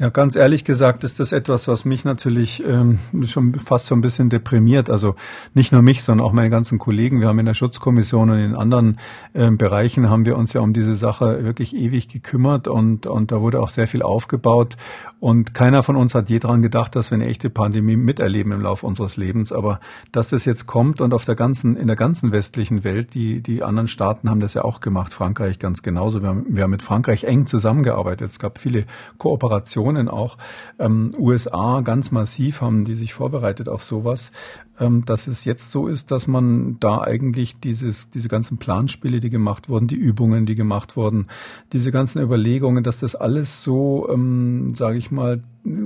Ja, 0.00 0.10
ganz 0.10 0.36
ehrlich 0.36 0.62
gesagt 0.62 1.02
ist 1.02 1.18
das 1.18 1.32
etwas, 1.32 1.66
was 1.66 1.84
mich 1.84 2.04
natürlich 2.04 2.62
ähm, 2.64 3.00
schon 3.24 3.54
fast 3.54 3.86
so 3.86 3.96
ein 3.96 4.00
bisschen 4.00 4.28
deprimiert. 4.28 4.90
Also 4.90 5.16
nicht 5.54 5.72
nur 5.72 5.82
mich, 5.82 6.04
sondern 6.04 6.24
auch 6.24 6.32
meine 6.32 6.50
ganzen 6.50 6.78
Kollegen. 6.78 7.20
Wir 7.20 7.26
haben 7.26 7.40
in 7.40 7.46
der 7.46 7.54
Schutzkommission 7.54 8.30
und 8.30 8.38
in 8.38 8.54
anderen 8.54 9.00
ähm, 9.34 9.58
Bereichen 9.58 10.08
haben 10.08 10.24
wir 10.24 10.36
uns 10.36 10.52
ja 10.52 10.60
um 10.60 10.72
diese 10.72 10.94
Sache 10.94 11.42
wirklich 11.42 11.74
ewig 11.74 12.06
gekümmert 12.06 12.68
und, 12.68 13.08
und 13.08 13.32
da 13.32 13.40
wurde 13.40 13.60
auch 13.60 13.70
sehr 13.70 13.88
viel 13.88 14.02
aufgebaut. 14.02 14.76
Und 15.18 15.52
keiner 15.52 15.82
von 15.82 15.96
uns 15.96 16.14
hat 16.14 16.30
je 16.30 16.38
dran 16.38 16.62
gedacht, 16.62 16.94
dass 16.94 17.10
wir 17.10 17.16
eine 17.16 17.26
echte 17.26 17.50
Pandemie 17.50 17.96
miterleben 17.96 18.52
im 18.52 18.60
Laufe 18.60 18.86
unseres 18.86 19.16
Lebens. 19.16 19.50
Aber 19.50 19.80
dass 20.12 20.28
das 20.28 20.44
jetzt 20.44 20.68
kommt 20.68 21.00
und 21.00 21.12
auf 21.12 21.24
der 21.24 21.34
ganzen, 21.34 21.76
in 21.76 21.88
der 21.88 21.96
ganzen 21.96 22.30
westlichen 22.30 22.84
Welt, 22.84 23.14
die, 23.14 23.40
die 23.40 23.64
anderen 23.64 23.88
Staaten 23.88 24.30
haben 24.30 24.38
das 24.38 24.54
ja 24.54 24.62
auch 24.62 24.78
gemacht. 24.78 25.12
Frankreich 25.12 25.58
ganz 25.58 25.82
genauso. 25.82 26.22
Wir 26.22 26.28
haben, 26.28 26.46
wir 26.48 26.62
haben 26.62 26.70
mit 26.70 26.82
Frankreich 26.82 27.24
eng 27.24 27.48
zusammengearbeitet. 27.48 28.30
Es 28.30 28.38
gab 28.38 28.58
viele 28.58 28.84
Kooperationen 29.16 29.87
auch. 30.08 30.36
Ähm, 30.78 31.12
USA 31.18 31.80
ganz 31.80 32.10
massiv 32.10 32.60
haben 32.60 32.84
die 32.84 32.96
sich 32.96 33.14
vorbereitet 33.14 33.68
auf 33.68 33.82
sowas. 33.82 34.32
Ähm, 34.80 35.04
dass 35.04 35.26
es 35.26 35.44
jetzt 35.44 35.72
so 35.72 35.88
ist, 35.88 36.10
dass 36.10 36.26
man 36.26 36.76
da 36.78 37.00
eigentlich 37.00 37.58
dieses, 37.58 38.10
diese 38.10 38.28
ganzen 38.28 38.58
Planspiele, 38.58 39.18
die 39.18 39.30
gemacht 39.30 39.68
wurden, 39.68 39.88
die 39.88 39.96
Übungen, 39.96 40.46
die 40.46 40.54
gemacht 40.54 40.96
wurden, 40.96 41.26
diese 41.72 41.90
ganzen 41.90 42.22
Überlegungen, 42.22 42.84
dass 42.84 42.98
das 42.98 43.16
alles 43.16 43.64
so, 43.64 44.08
ähm, 44.12 44.74
sage 44.74 44.98
ich 44.98 45.10
mal, 45.10 45.42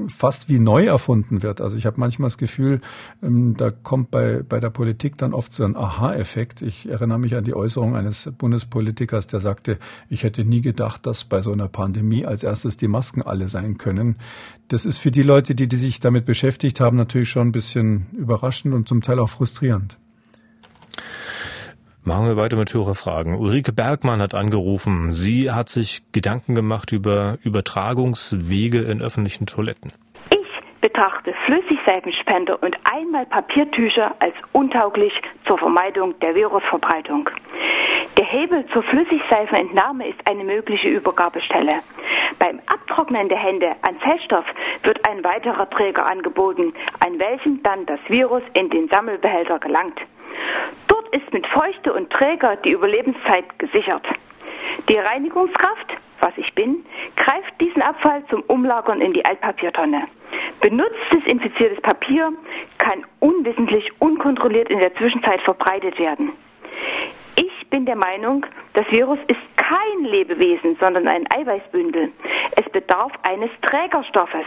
fast 0.09 0.49
wie 0.49 0.59
neu 0.59 0.87
erfunden 0.87 1.43
wird. 1.43 1.61
Also 1.61 1.77
ich 1.77 1.87
habe 1.87 2.01
manchmal 2.01 2.27
das 2.27 2.39
Gefühl, 2.39 2.81
ähm, 3.23 3.57
da 3.57 3.71
kommt 3.71 4.11
bei, 4.11 4.43
bei 4.43 4.61
der 4.61 4.71
Politik 4.71 5.19
dann 5.19 5.35
oft 5.35 5.53
so 5.53 5.65
ein 5.65 5.77
Aha-Effekt. 5.77 6.63
Ich 6.63 6.89
erinnere 6.89 7.19
mich 7.19 7.35
an 7.35 7.45
die 7.45 7.55
Äußerung 7.55 7.97
eines 7.97 8.31
Bundespolitikers, 8.37 9.27
der 9.27 9.41
sagte, 9.41 9.79
ich 10.09 10.25
hätte 10.25 10.45
nie 10.45 10.61
gedacht, 10.61 11.07
dass 11.07 11.25
bei 11.25 11.43
so 11.43 11.53
einer 11.53 11.69
Pandemie 11.69 12.27
als 12.27 12.43
erstes 12.43 12.77
die 12.77 12.89
Masken 12.89 13.23
alle 13.23 13.49
sein 13.49 13.79
können. 13.79 14.17
Das 14.69 14.85
ist 14.85 14.99
für 14.99 15.11
die 15.11 15.23
Leute, 15.23 15.55
die, 15.55 15.69
die 15.69 15.77
sich 15.77 16.01
damit 16.01 16.25
beschäftigt 16.25 16.81
haben, 16.81 16.97
natürlich 16.97 17.29
schon 17.29 17.49
ein 17.49 17.53
bisschen 17.53 18.07
überraschend 18.13 18.75
und 18.75 18.89
zum 18.89 19.03
Teil 19.03 19.19
auch 19.19 19.29
frustrierend. 19.29 19.99
Machen 22.05 22.27
wir 22.27 22.37
weiter 22.37 22.57
mit 22.57 22.75
Hörerfragen. 22.75 23.37
Ulrike 23.37 23.73
Bergmann 23.73 24.21
hat 24.21 24.35
angerufen. 24.35 25.13
Sie 25.13 25.53
hat 25.53 25.69
sich 25.69 26.03
Gedanken 26.11 26.57
gemacht 26.57 26.91
über 26.91 27.39
Übertragungswege 27.45 28.81
in 28.81 29.01
öffentlichen 29.01 29.47
Toiletten. 29.47 29.93
Ich 30.31 30.81
betrachte 30.81 31.33
Flüssigseifenspender 31.47 32.61
und 32.61 32.77
einmal 32.83 33.25
Papiertücher 33.27 34.17
als 34.19 34.35
untauglich 34.51 35.13
zur 35.45 35.59
Vermeidung 35.59 36.19
der 36.19 36.35
Virusverbreitung. 36.35 37.31
Der 38.19 38.25
Hebel 38.25 38.67
zur 38.73 38.83
Flüssigseifenentnahme 38.83 40.09
ist 40.09 40.27
eine 40.27 40.43
mögliche 40.43 40.89
Übergabestelle. 40.89 41.83
Beim 42.41 42.59
Abtrocknen 42.67 43.29
der 43.29 43.39
Hände 43.39 43.77
an 43.83 44.01
Feststoff 44.01 44.47
wird 44.83 45.09
ein 45.09 45.23
weiterer 45.23 45.71
Träger 45.71 46.05
angeboten, 46.05 46.73
an 46.99 47.21
welchem 47.21 47.63
dann 47.63 47.87
das 47.87 48.01
Virus 48.09 48.43
in 48.55 48.71
den 48.71 48.89
Sammelbehälter 48.89 49.61
gelangt 49.61 50.01
ist 51.13 51.33
mit 51.33 51.47
Feuchte 51.47 51.93
und 51.93 52.11
Träger 52.11 52.57
die 52.57 52.73
Überlebenszeit 52.73 53.59
gesichert. 53.59 54.07
Die 54.89 54.97
Reinigungskraft, 54.97 55.97
was 56.21 56.33
ich 56.37 56.55
bin, 56.55 56.85
greift 57.17 57.61
diesen 57.61 57.83
Abfall 57.83 58.25
zum 58.29 58.43
Umlagern 58.43 59.01
in 59.01 59.13
die 59.13 59.25
Altpapiertonne. 59.25 60.09
Benutztes 60.61 61.25
infiziertes 61.27 61.81
Papier 61.83 62.33
kann 62.79 63.05
unwissentlich 63.21 63.93
unkontrolliert 64.01 64.71
in 64.71 64.79
der 64.79 64.95
Zwischenzeit 64.95 65.43
verbreitet 65.43 65.99
werden. 65.99 66.33
Ich 67.37 67.71
bin 67.71 67.87
der 67.87 67.97
Meinung, 67.97 68.45
das 68.75 68.91
Virus 68.91 69.19
ist 69.27 69.41
kein 69.57 70.05
Lebewesen, 70.05 70.77
sondern 70.79 71.09
ein 71.09 71.25
Eiweißbündel. 71.31 72.13
Es 72.57 72.69
bedarf 72.71 73.13
eines 73.23 73.51
Trägerstoffes. 73.63 74.47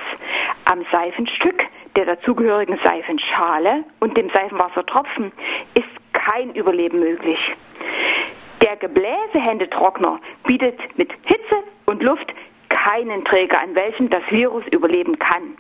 Am 0.66 0.86
Seifenstück, 0.92 1.64
der 1.96 2.06
dazugehörigen 2.06 2.78
Seifenschale 2.84 3.84
und 4.00 4.16
dem 4.18 4.30
Seifenwassertropfen 4.30 5.32
ist 5.74 5.88
kein 6.14 6.54
Überleben 6.54 7.00
möglich. 7.00 7.56
Der 8.62 8.76
Gebläsehändetrockner 8.76 10.20
bietet 10.46 10.80
mit 10.98 11.12
Hitze 11.24 11.64
und 11.86 12.04
Luft 12.04 12.34
keinen 12.70 13.24
Träger, 13.26 13.62
an 13.62 13.74
welchem 13.74 14.10
das 14.10 14.24
Virus 14.30 14.64
überleben 14.72 15.18
kann. 15.18 15.58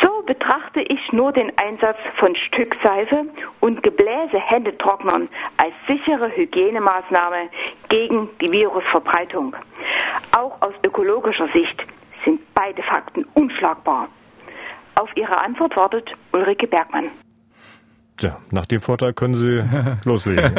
So 0.00 0.22
betrachte 0.24 0.80
ich 0.80 1.12
nur 1.12 1.32
den 1.32 1.52
Einsatz 1.58 1.98
von 2.14 2.36
Stückseife 2.36 3.24
und 3.58 3.82
Gebläsehändetrocknern 3.82 5.28
als 5.56 5.74
sichere 5.88 6.30
Hygienemaßnahme 6.34 7.48
gegen 7.88 8.28
die 8.40 8.52
Virusverbreitung. 8.52 9.56
Auch 10.36 10.62
aus 10.62 10.74
ökologischer 10.86 11.48
Sicht 11.48 11.84
sind 12.24 12.40
beide 12.54 12.82
Fakten 12.82 13.24
unschlagbar? 13.34 14.08
Auf 14.94 15.10
Ihre 15.16 15.38
Antwort 15.38 15.76
wartet 15.76 16.14
Ulrike 16.32 16.66
Bergmann. 16.66 17.10
Ja, 18.20 18.38
nach 18.50 18.66
dem 18.66 18.82
Vorteil 18.82 19.14
können 19.14 19.34
Sie 19.34 19.62
loslegen. 20.04 20.52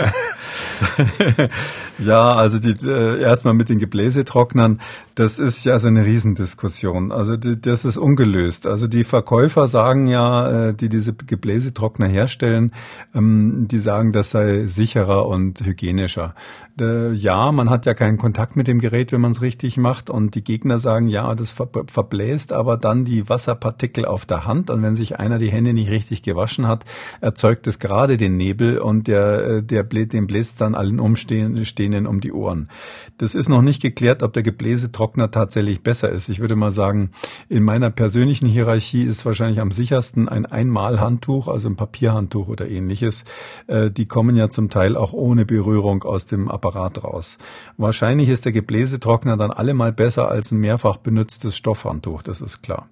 ja, 1.99 2.33
also 2.33 2.59
die 2.59 2.75
äh, 2.83 3.21
erstmal 3.21 3.53
mit 3.53 3.69
den 3.69 3.77
Gebläsetrocknern, 3.77 4.81
das 5.15 5.39
ist 5.39 5.65
ja 5.65 5.77
so 5.79 5.87
eine 5.87 6.05
Riesendiskussion. 6.05 7.11
Also 7.11 7.37
die, 7.37 7.59
das 7.59 7.85
ist 7.85 7.97
ungelöst. 7.97 8.67
Also 8.67 8.87
die 8.87 9.03
Verkäufer 9.03 9.67
sagen 9.67 10.07
ja, 10.07 10.69
äh, 10.69 10.73
die 10.73 10.89
diese 10.89 11.13
Gebläsetrockner 11.13 12.07
herstellen, 12.07 12.71
ähm, 13.13 13.67
die 13.69 13.79
sagen, 13.79 14.11
das 14.11 14.31
sei 14.31 14.67
sicherer 14.67 15.27
und 15.27 15.65
hygienischer. 15.65 16.35
Äh, 16.79 17.11
ja, 17.13 17.51
man 17.51 17.69
hat 17.69 17.85
ja 17.85 17.93
keinen 17.93 18.17
Kontakt 18.17 18.55
mit 18.55 18.67
dem 18.67 18.79
Gerät, 18.79 19.11
wenn 19.11 19.21
man 19.21 19.31
es 19.31 19.41
richtig 19.41 19.77
macht. 19.77 20.09
Und 20.09 20.35
die 20.35 20.43
Gegner 20.43 20.79
sagen, 20.79 21.07
ja, 21.07 21.35
das 21.35 21.51
ver 21.51 21.69
verbläst 21.87 22.53
aber 22.53 22.77
dann 22.77 23.05
die 23.05 23.29
Wasserpartikel 23.29 24.05
auf 24.05 24.25
der 24.25 24.45
Hand. 24.45 24.69
Und 24.69 24.81
wenn 24.81 24.95
sich 24.95 25.19
einer 25.19 25.37
die 25.37 25.51
Hände 25.51 25.73
nicht 25.73 25.89
richtig 25.89 26.23
gewaschen 26.23 26.67
hat, 26.67 26.85
erzeugt 27.21 27.67
es 27.67 27.79
gerade 27.79 28.17
den 28.17 28.37
Nebel 28.37 28.79
und 28.79 29.07
der, 29.07 29.43
äh, 29.45 29.63
der 29.63 29.83
bläst, 29.83 30.13
den 30.13 30.27
bläst 30.27 30.61
dann 30.61 30.75
allen 30.75 30.99
Umstehenden 30.99 32.07
um 32.07 32.21
die 32.21 32.31
Ohren. 32.31 32.69
Das 33.17 33.35
ist 33.35 33.49
noch 33.49 33.61
nicht 33.61 33.81
geklärt, 33.81 34.23
ob 34.23 34.33
der 34.33 34.43
Gebläsetrockner 34.43 35.01
tatsächlich 35.17 35.81
besser 35.81 36.09
ist. 36.09 36.29
Ich 36.29 36.39
würde 36.39 36.55
mal 36.55 36.71
sagen, 36.71 37.11
in 37.49 37.63
meiner 37.63 37.89
persönlichen 37.89 38.47
Hierarchie 38.47 39.03
ist 39.03 39.25
wahrscheinlich 39.25 39.59
am 39.59 39.71
sichersten 39.71 40.29
ein 40.29 40.45
Einmalhandtuch, 40.45 41.47
also 41.47 41.69
ein 41.69 41.75
Papierhandtuch 41.75 42.47
oder 42.47 42.67
ähnliches. 42.67 43.25
Äh, 43.67 43.91
die 43.91 44.05
kommen 44.05 44.35
ja 44.35 44.49
zum 44.49 44.69
Teil 44.69 44.95
auch 44.95 45.13
ohne 45.13 45.45
Berührung 45.45 46.03
aus 46.03 46.25
dem 46.25 46.49
Apparat 46.49 47.03
raus. 47.03 47.37
Wahrscheinlich 47.77 48.29
ist 48.29 48.45
der 48.45 48.51
Gebläsetrockner 48.51 49.37
dann 49.37 49.51
allemal 49.51 49.91
besser 49.91 50.29
als 50.29 50.51
ein 50.51 50.59
mehrfach 50.59 50.97
benutztes 50.97 51.55
Stoffhandtuch, 51.55 52.21
das 52.23 52.41
ist 52.41 52.61
klar. 52.61 52.87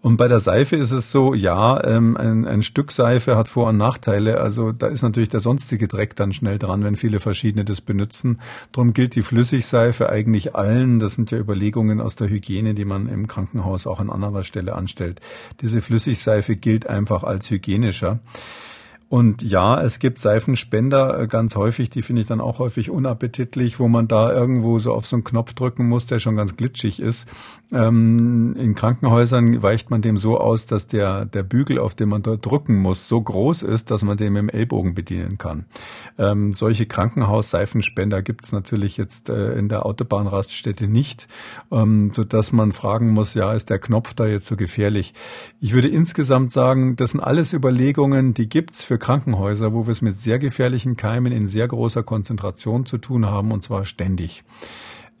Und 0.00 0.16
bei 0.16 0.28
der 0.28 0.38
Seife 0.38 0.76
ist 0.76 0.92
es 0.92 1.10
so, 1.10 1.34
ja, 1.34 1.82
ähm, 1.84 2.16
ein, 2.16 2.46
ein 2.46 2.62
Stück 2.62 2.92
Seife 2.92 3.36
hat 3.36 3.48
Vor- 3.48 3.70
und 3.70 3.78
Nachteile. 3.78 4.40
Also 4.40 4.70
da 4.70 4.86
ist 4.86 5.02
natürlich 5.02 5.28
der 5.28 5.40
sonstige 5.40 5.88
Dreck 5.88 6.14
dann 6.14 6.32
schnell 6.32 6.56
dran, 6.58 6.84
wenn 6.84 6.94
viele 6.94 7.18
verschiedene 7.18 7.64
das 7.64 7.80
benutzen. 7.80 8.40
Darum 8.70 8.92
gilt 8.92 9.16
die 9.16 9.22
Flüssigseife 9.22 10.08
eigentlich 10.08 10.54
allen. 10.54 11.00
Das 11.00 11.14
sind 11.14 11.32
ja 11.32 11.38
Überlegungen 11.38 12.00
aus 12.00 12.14
der 12.14 12.28
Hygiene, 12.28 12.74
die 12.74 12.84
man 12.84 13.08
im 13.08 13.26
Krankenhaus 13.26 13.88
auch 13.88 13.98
an 13.98 14.08
anderer 14.08 14.44
Stelle 14.44 14.76
anstellt. 14.76 15.20
Diese 15.62 15.80
Flüssigseife 15.80 16.54
gilt 16.54 16.86
einfach 16.86 17.24
als 17.24 17.50
hygienischer. 17.50 18.20
Und 19.08 19.42
ja, 19.42 19.80
es 19.80 20.00
gibt 20.00 20.18
Seifenspender 20.18 21.20
äh, 21.20 21.26
ganz 21.26 21.56
häufig, 21.56 21.88
die 21.88 22.02
finde 22.02 22.20
ich 22.20 22.28
dann 22.28 22.42
auch 22.42 22.58
häufig 22.58 22.90
unappetitlich, 22.90 23.80
wo 23.80 23.88
man 23.88 24.06
da 24.06 24.30
irgendwo 24.32 24.78
so 24.78 24.92
auf 24.92 25.06
so 25.06 25.16
einen 25.16 25.24
Knopf 25.24 25.54
drücken 25.54 25.88
muss, 25.88 26.06
der 26.06 26.18
schon 26.18 26.36
ganz 26.36 26.56
glitschig 26.56 27.00
ist. 27.00 27.26
Ähm, 27.72 28.54
in 28.58 28.74
Krankenhäusern 28.74 29.62
weicht 29.62 29.88
man 29.88 30.02
dem 30.02 30.18
so 30.18 30.38
aus, 30.38 30.66
dass 30.66 30.86
der, 30.86 31.24
der 31.24 31.42
Bügel, 31.42 31.78
auf 31.78 31.94
den 31.94 32.10
man 32.10 32.22
dort 32.22 32.44
drücken 32.44 32.76
muss, 32.76 33.08
so 33.08 33.18
groß 33.18 33.62
ist, 33.62 33.90
dass 33.90 34.04
man 34.04 34.18
den 34.18 34.34
mit 34.34 34.42
dem 34.42 34.48
Ellbogen 34.50 34.94
bedienen 34.94 35.38
kann. 35.38 35.64
Ähm, 36.18 36.52
solche 36.52 36.84
Krankenhaus-Seifenspender 36.84 38.20
gibt 38.20 38.44
es 38.44 38.52
natürlich 38.52 38.98
jetzt 38.98 39.30
äh, 39.30 39.54
in 39.58 39.70
der 39.70 39.86
Autobahnraststätte 39.86 40.86
nicht, 40.86 41.28
ähm, 41.72 42.10
so 42.12 42.24
dass 42.24 42.52
man 42.52 42.72
fragen 42.72 43.08
muss, 43.10 43.32
ja, 43.32 43.54
ist 43.54 43.70
der 43.70 43.78
Knopf 43.78 44.12
da 44.12 44.26
jetzt 44.26 44.46
so 44.46 44.56
gefährlich? 44.56 45.14
Ich 45.60 45.72
würde 45.72 45.88
insgesamt 45.88 46.52
sagen, 46.52 46.96
das 46.96 47.12
sind 47.12 47.20
alles 47.20 47.54
Überlegungen, 47.54 48.34
die 48.34 48.50
gibt's 48.50 48.84
für 48.84 48.97
Krankenhäuser, 48.98 49.72
wo 49.72 49.86
wir 49.86 49.92
es 49.92 50.02
mit 50.02 50.20
sehr 50.20 50.38
gefährlichen 50.38 50.96
Keimen 50.96 51.32
in 51.32 51.46
sehr 51.46 51.68
großer 51.68 52.02
Konzentration 52.02 52.86
zu 52.86 52.98
tun 52.98 53.26
haben, 53.26 53.52
und 53.52 53.62
zwar 53.62 53.84
ständig. 53.84 54.44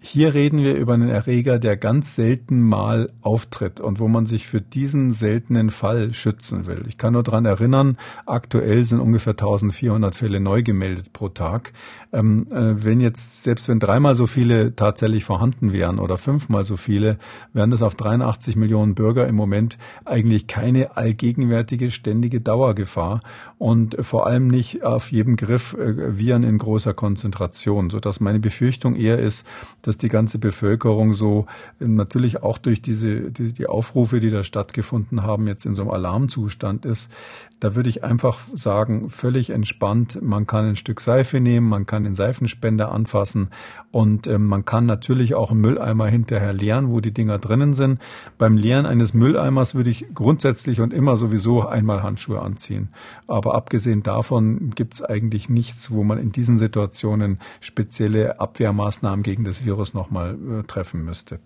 Hier 0.00 0.32
reden 0.32 0.62
wir 0.62 0.76
über 0.76 0.94
einen 0.94 1.08
Erreger, 1.08 1.58
der 1.58 1.76
ganz 1.76 2.14
selten 2.14 2.60
mal 2.60 3.10
auftritt 3.20 3.80
und 3.80 3.98
wo 3.98 4.06
man 4.06 4.26
sich 4.26 4.46
für 4.46 4.60
diesen 4.60 5.12
seltenen 5.12 5.70
Fall 5.70 6.14
schützen 6.14 6.68
will. 6.68 6.84
Ich 6.86 6.98
kann 6.98 7.14
nur 7.14 7.24
daran 7.24 7.44
erinnern, 7.44 7.98
aktuell 8.24 8.84
sind 8.84 9.00
ungefähr 9.00 9.32
1400 9.32 10.14
Fälle 10.14 10.38
neu 10.38 10.62
gemeldet 10.62 11.12
pro 11.12 11.28
Tag. 11.28 11.72
Ähm, 12.12 12.46
äh, 12.52 12.84
wenn 12.84 13.00
jetzt, 13.00 13.42
selbst 13.42 13.68
wenn 13.68 13.80
dreimal 13.80 14.14
so 14.14 14.26
viele 14.26 14.76
tatsächlich 14.76 15.24
vorhanden 15.24 15.72
wären 15.72 15.98
oder 15.98 16.16
fünfmal 16.16 16.62
so 16.62 16.76
viele, 16.76 17.18
wären 17.52 17.72
das 17.72 17.82
auf 17.82 17.96
83 17.96 18.54
Millionen 18.54 18.94
Bürger 18.94 19.26
im 19.26 19.34
Moment 19.34 19.78
eigentlich 20.04 20.46
keine 20.46 20.96
allgegenwärtige 20.96 21.90
ständige 21.90 22.40
Dauergefahr 22.40 23.20
und 23.58 23.96
vor 24.00 24.28
allem 24.28 24.46
nicht 24.46 24.84
auf 24.84 25.10
jedem 25.10 25.34
Griff 25.34 25.74
äh, 25.74 26.16
Viren 26.16 26.44
in 26.44 26.58
großer 26.58 26.94
Konzentration, 26.94 27.90
sodass 27.90 28.20
meine 28.20 28.38
Befürchtung 28.38 28.94
eher 28.94 29.18
ist, 29.18 29.44
dass 29.88 29.96
die 29.96 30.10
ganze 30.10 30.38
Bevölkerung 30.38 31.14
so 31.14 31.46
natürlich 31.78 32.42
auch 32.42 32.58
durch 32.58 32.82
diese 32.82 33.30
die, 33.30 33.54
die 33.54 33.66
Aufrufe, 33.66 34.20
die 34.20 34.28
da 34.28 34.44
stattgefunden 34.44 35.22
haben, 35.22 35.46
jetzt 35.46 35.64
in 35.64 35.74
so 35.74 35.80
einem 35.82 35.92
Alarmzustand 35.92 36.84
ist. 36.84 37.10
Da 37.58 37.74
würde 37.74 37.88
ich 37.88 38.04
einfach 38.04 38.38
sagen, 38.54 39.08
völlig 39.08 39.50
entspannt. 39.50 40.20
Man 40.22 40.46
kann 40.46 40.66
ein 40.66 40.76
Stück 40.76 41.00
Seife 41.00 41.40
nehmen, 41.40 41.68
man 41.68 41.86
kann 41.86 42.04
den 42.04 42.14
Seifenspender 42.14 42.92
anfassen 42.92 43.48
und 43.90 44.26
äh, 44.26 44.38
man 44.38 44.66
kann 44.66 44.84
natürlich 44.84 45.34
auch 45.34 45.50
einen 45.50 45.62
Mülleimer 45.62 46.06
hinterher 46.06 46.52
leeren, 46.52 46.90
wo 46.90 47.00
die 47.00 47.12
Dinger 47.12 47.38
drinnen 47.38 47.72
sind. 47.72 47.98
Beim 48.36 48.58
Leeren 48.58 48.84
eines 48.84 49.14
Mülleimers 49.14 49.74
würde 49.74 49.88
ich 49.88 50.04
grundsätzlich 50.14 50.82
und 50.82 50.92
immer 50.92 51.16
sowieso 51.16 51.66
einmal 51.66 52.02
Handschuhe 52.02 52.42
anziehen. 52.42 52.90
Aber 53.26 53.54
abgesehen 53.54 54.02
davon 54.02 54.70
gibt 54.74 54.94
es 54.94 55.02
eigentlich 55.02 55.48
nichts, 55.48 55.90
wo 55.90 56.04
man 56.04 56.18
in 56.18 56.30
diesen 56.30 56.58
Situationen 56.58 57.38
spezielle 57.60 58.38
Abwehrmaßnahmen 58.38 59.22
gegen 59.22 59.44
das 59.44 59.64
Virus 59.64 59.77
Virus 59.78 59.94
nochmal 59.94 60.34
äh, 60.34 60.62
treffen 60.64 61.04
müsste. 61.04 61.38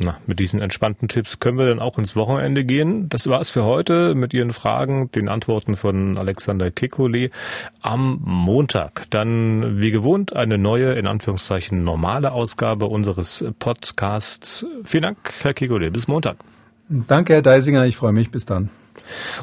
Na, 0.00 0.16
mit 0.26 0.38
diesen 0.38 0.60
entspannten 0.60 1.08
Tipps 1.08 1.40
können 1.40 1.58
wir 1.58 1.66
dann 1.66 1.80
auch 1.80 1.98
ins 1.98 2.14
Wochenende 2.14 2.64
gehen. 2.64 3.08
Das 3.08 3.26
war's 3.26 3.50
für 3.50 3.64
heute 3.64 4.14
mit 4.14 4.32
Ihren 4.32 4.52
Fragen, 4.52 5.10
den 5.10 5.28
Antworten 5.28 5.74
von 5.74 6.16
Alexander 6.16 6.70
Kekoli. 6.70 7.32
Am 7.82 8.20
Montag 8.24 9.06
dann, 9.10 9.80
wie 9.80 9.90
gewohnt, 9.90 10.36
eine 10.36 10.56
neue, 10.56 10.92
in 10.92 11.08
Anführungszeichen, 11.08 11.82
normale 11.82 12.30
Ausgabe 12.30 12.86
unseres 12.86 13.44
Podcasts. 13.58 14.64
Vielen 14.84 15.02
Dank, 15.02 15.18
Herr 15.42 15.52
Kekoli. 15.52 15.90
Bis 15.90 16.06
Montag. 16.06 16.36
Danke, 16.88 17.34
Herr 17.34 17.42
Deisinger. 17.42 17.84
Ich 17.84 17.96
freue 17.96 18.12
mich. 18.12 18.30
Bis 18.30 18.46
dann. 18.46 18.70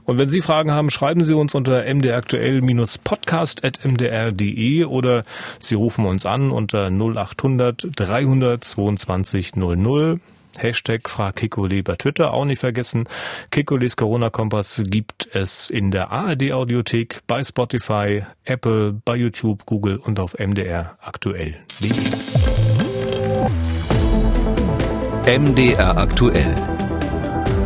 Und 0.06 0.18
wenn 0.18 0.30
Sie 0.30 0.40
Fragen 0.42 0.72
haben, 0.72 0.90
schreiben 0.90 1.24
Sie 1.24 1.34
uns 1.34 1.56
unter 1.56 1.84
mdraktuell-podcast.mdr.de 1.94 4.86
oder 4.86 5.24
Sie 5.60 5.76
rufen 5.76 6.06
uns 6.06 6.26
an 6.26 6.52
unter 6.52 6.90
0800 6.90 7.88
322 7.96 9.56
00. 9.56 10.20
Hashtag 10.58 11.10
Frag 11.10 11.36
Kikole 11.36 11.84
bei 11.84 11.96
Twitter 11.96 12.34
auch 12.34 12.46
nicht 12.46 12.60
vergessen. 12.60 13.08
Kikoles 13.52 13.98
Corona-Kompass 13.98 14.84
gibt 14.86 15.28
es 15.34 15.70
in 15.70 15.92
der 15.92 16.12
ARD-Audiothek, 16.12 17.22
bei 17.28 17.44
Spotify, 17.44 18.24
Apple, 18.46 19.02
bei 19.04 19.16
YouTube, 19.16 19.66
Google 19.66 19.98
und 19.98 20.20
auf 20.20 20.38
mdraktuell.de. 20.40 21.56
MDR 25.28 25.98
aktuell. 25.98 26.75